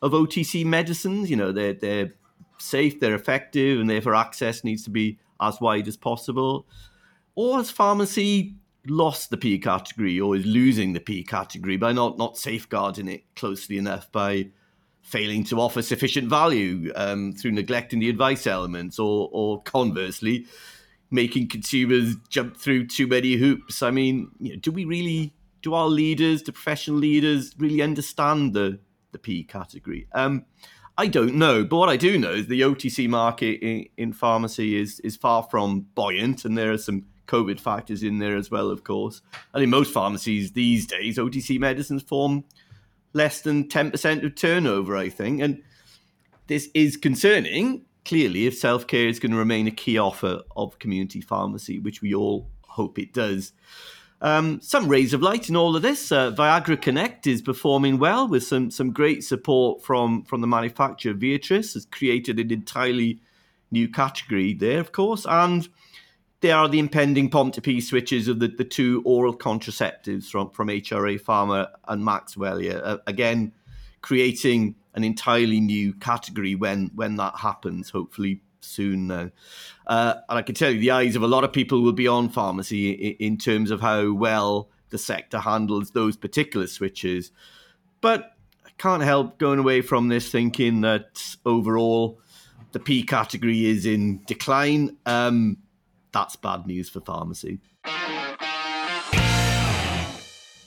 of 0.01 0.13
OTC 0.13 0.65
medicines. 0.65 1.29
You 1.29 1.35
know, 1.35 1.51
they're 1.51 1.73
they're 1.73 2.13
safe, 2.57 2.99
they're 2.99 3.15
effective, 3.15 3.79
and 3.79 3.89
therefore 3.89 4.15
access 4.15 4.63
needs 4.63 4.83
to 4.83 4.89
be 4.89 5.19
as 5.39 5.59
wide 5.61 5.87
as 5.87 5.97
possible. 5.97 6.67
Or 7.35 7.57
has 7.57 7.71
pharmacy 7.71 8.55
lost 8.87 9.29
the 9.29 9.37
P 9.37 9.59
category 9.59 10.19
or 10.19 10.35
is 10.35 10.45
losing 10.45 10.93
the 10.93 10.99
P 10.99 11.23
category 11.23 11.77
by 11.77 11.91
not 11.91 12.17
not 12.17 12.37
safeguarding 12.37 13.07
it 13.07 13.23
closely 13.35 13.77
enough 13.77 14.11
by 14.11 14.49
failing 15.01 15.43
to 15.43 15.59
offer 15.59 15.81
sufficient 15.81 16.27
value 16.29 16.91
um, 16.95 17.33
through 17.33 17.51
neglecting 17.51 17.99
the 17.99 18.09
advice 18.09 18.47
elements 18.47 18.97
or 18.99 19.29
or 19.31 19.61
conversely 19.63 20.45
making 21.11 21.49
consumers 21.49 22.15
jump 22.29 22.57
through 22.57 22.87
too 22.87 23.05
many 23.05 23.35
hoops. 23.35 23.83
I 23.83 23.91
mean, 23.91 24.31
you 24.39 24.53
know, 24.53 24.59
do 24.59 24.71
we 24.71 24.85
really 24.85 25.33
do 25.61 25.73
our 25.73 25.87
leaders, 25.87 26.41
the 26.43 26.53
professional 26.53 26.97
leaders, 26.97 27.53
really 27.57 27.81
understand 27.81 28.53
the 28.53 28.79
the 29.11 29.19
P 29.19 29.43
category? 29.43 30.07
Um, 30.13 30.45
I 30.97 31.07
don't 31.07 31.35
know, 31.35 31.63
but 31.63 31.77
what 31.77 31.89
I 31.89 31.97
do 31.97 32.17
know 32.17 32.31
is 32.31 32.47
the 32.47 32.61
OTC 32.61 33.09
market 33.09 33.61
in, 33.61 33.87
in, 33.97 34.13
pharmacy 34.13 34.79
is 34.79 34.99
is 35.01 35.15
far 35.15 35.43
from 35.43 35.87
buoyant, 35.95 36.45
and 36.45 36.57
there 36.57 36.71
are 36.71 36.77
some 36.77 37.05
COVID 37.27 37.59
factors 37.59 38.03
in 38.03 38.19
there 38.19 38.35
as 38.35 38.51
well, 38.51 38.69
of 38.69 38.83
course. 38.83 39.21
And 39.53 39.63
in 39.63 39.69
most 39.69 39.93
pharmacies 39.93 40.51
these 40.51 40.85
days, 40.85 41.17
OTC 41.17 41.59
medicines 41.59 42.03
form 42.03 42.43
less 43.13 43.41
than 43.41 43.67
10% 43.67 44.25
of 44.25 44.35
turnover, 44.35 44.95
I 44.97 45.09
think. 45.09 45.41
And 45.41 45.63
this 46.47 46.69
is 46.73 46.97
concerning, 46.97 47.85
clearly, 48.05 48.47
if 48.47 48.57
self 48.57 48.87
care 48.87 49.07
is 49.07 49.19
going 49.19 49.31
to 49.31 49.37
remain 49.37 49.67
a 49.67 49.71
key 49.71 49.97
offer 49.97 50.41
of 50.55 50.79
community 50.79 51.21
pharmacy, 51.21 51.79
which 51.79 52.01
we 52.01 52.13
all 52.13 52.49
hope 52.67 52.97
it 52.97 53.13
does. 53.13 53.53
Um, 54.23 54.61
some 54.61 54.87
rays 54.87 55.13
of 55.13 55.21
light 55.23 55.49
in 55.49 55.55
all 55.55 55.75
of 55.75 55.81
this. 55.81 56.11
Uh, 56.11 56.31
Viagra 56.31 56.79
Connect 56.79 57.25
is 57.25 57.41
performing 57.41 57.97
well 57.97 58.27
with 58.27 58.43
some 58.43 58.69
some 58.69 58.91
great 58.91 59.23
support 59.23 59.83
from 59.83 60.23
from 60.23 60.41
the 60.41 60.47
manufacturer. 60.47 61.13
Viatris 61.13 61.73
has 61.73 61.85
created 61.85 62.39
an 62.39 62.51
entirely 62.51 63.19
new 63.71 63.87
category 63.87 64.53
there, 64.53 64.79
of 64.79 64.91
course, 64.91 65.25
and 65.27 65.67
there 66.41 66.55
are 66.55 66.67
the 66.67 66.79
impending 66.79 67.29
pom 67.29 67.51
switches 67.53 68.27
of 68.27 68.39
the, 68.39 68.47
the 68.47 68.63
two 68.63 69.01
oral 69.05 69.35
contraceptives 69.35 70.25
from, 70.25 70.49
from 70.49 70.67
HRA 70.67 71.21
Pharma 71.21 71.69
and 71.87 72.03
Maxwell. 72.03 72.61
Yeah, 72.61 72.77
uh, 72.77 72.97
again, 73.07 73.53
creating 74.01 74.75
an 74.93 75.03
entirely 75.03 75.59
new 75.59 75.93
category 75.93 76.55
when 76.55 76.91
when 76.95 77.15
that 77.17 77.37
happens. 77.37 77.89
Hopefully 77.89 78.41
soon 78.61 79.07
now. 79.07 79.29
Uh, 79.87 80.15
and 80.29 80.39
I 80.39 80.41
can 80.41 80.55
tell 80.55 80.71
you, 80.71 80.79
the 80.79 80.91
eyes 80.91 81.15
of 81.15 81.23
a 81.23 81.27
lot 81.27 81.43
of 81.43 81.53
people 81.53 81.81
will 81.81 81.93
be 81.93 82.07
on 82.07 82.29
pharmacy 82.29 82.91
in, 82.91 83.31
in 83.31 83.37
terms 83.37 83.71
of 83.71 83.81
how 83.81 84.11
well 84.11 84.69
the 84.89 84.97
sector 84.97 85.39
handles 85.39 85.91
those 85.91 86.17
particular 86.17 86.67
switches. 86.67 87.31
But 88.01 88.33
I 88.65 88.69
can't 88.77 89.03
help 89.03 89.37
going 89.37 89.59
away 89.59 89.81
from 89.81 90.07
this 90.07 90.29
thinking 90.31 90.81
that 90.81 91.35
overall 91.45 92.19
the 92.71 92.79
P 92.79 93.03
category 93.03 93.65
is 93.65 93.85
in 93.85 94.23
decline. 94.25 94.97
Um, 95.05 95.57
that's 96.11 96.35
bad 96.35 96.67
news 96.67 96.89
for 96.89 97.01
pharmacy. 97.01 97.59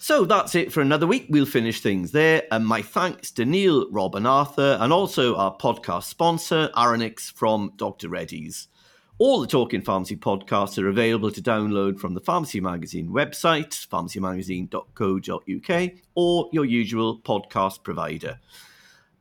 So 0.05 0.27
that's 0.27 0.55
it 0.55 0.71
for 0.71 0.83
another 0.83 1.07
week. 1.07 1.29
We'll 1.31 1.47
finish 1.47 1.81
things 1.81 2.13
there. 2.13 2.43
And 2.53 2.67
my 2.67 2.83
thanks 2.83 3.31
to 3.31 3.47
Neil, 3.47 3.91
Rob, 3.91 4.15
and 4.15 4.27
Arthur, 4.27 4.77
and 4.79 4.93
also 4.93 5.35
our 5.37 5.57
podcast 5.57 6.03
sponsor, 6.03 6.69
Aronix 6.77 7.33
from 7.33 7.73
Dr. 7.77 8.11
Reddy's. 8.11 8.69
All 9.17 9.41
the 9.41 9.47
Talking 9.47 9.81
Pharmacy 9.81 10.17
podcasts 10.17 10.77
are 10.77 10.89
available 10.89 11.31
to 11.31 11.41
download 11.41 11.99
from 11.99 12.13
the 12.13 12.21
Pharmacy 12.21 12.61
Magazine 12.61 13.09
website, 13.09 13.71
pharmacymagazine.co.uk, 13.89 15.93
or 16.15 16.51
your 16.53 16.67
usual 16.67 17.19
podcast 17.21 17.83
provider. 17.83 18.41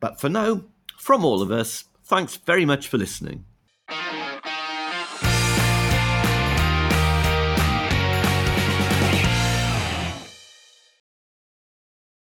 But 0.02 0.19
for 0.19 0.28
now, 0.28 0.65
from 0.98 1.24
all 1.24 1.41
of 1.41 1.50
us, 1.50 1.86
thanks 2.04 2.36
very 2.36 2.65
much 2.65 2.89
for 2.89 2.98
listening. 2.98 3.46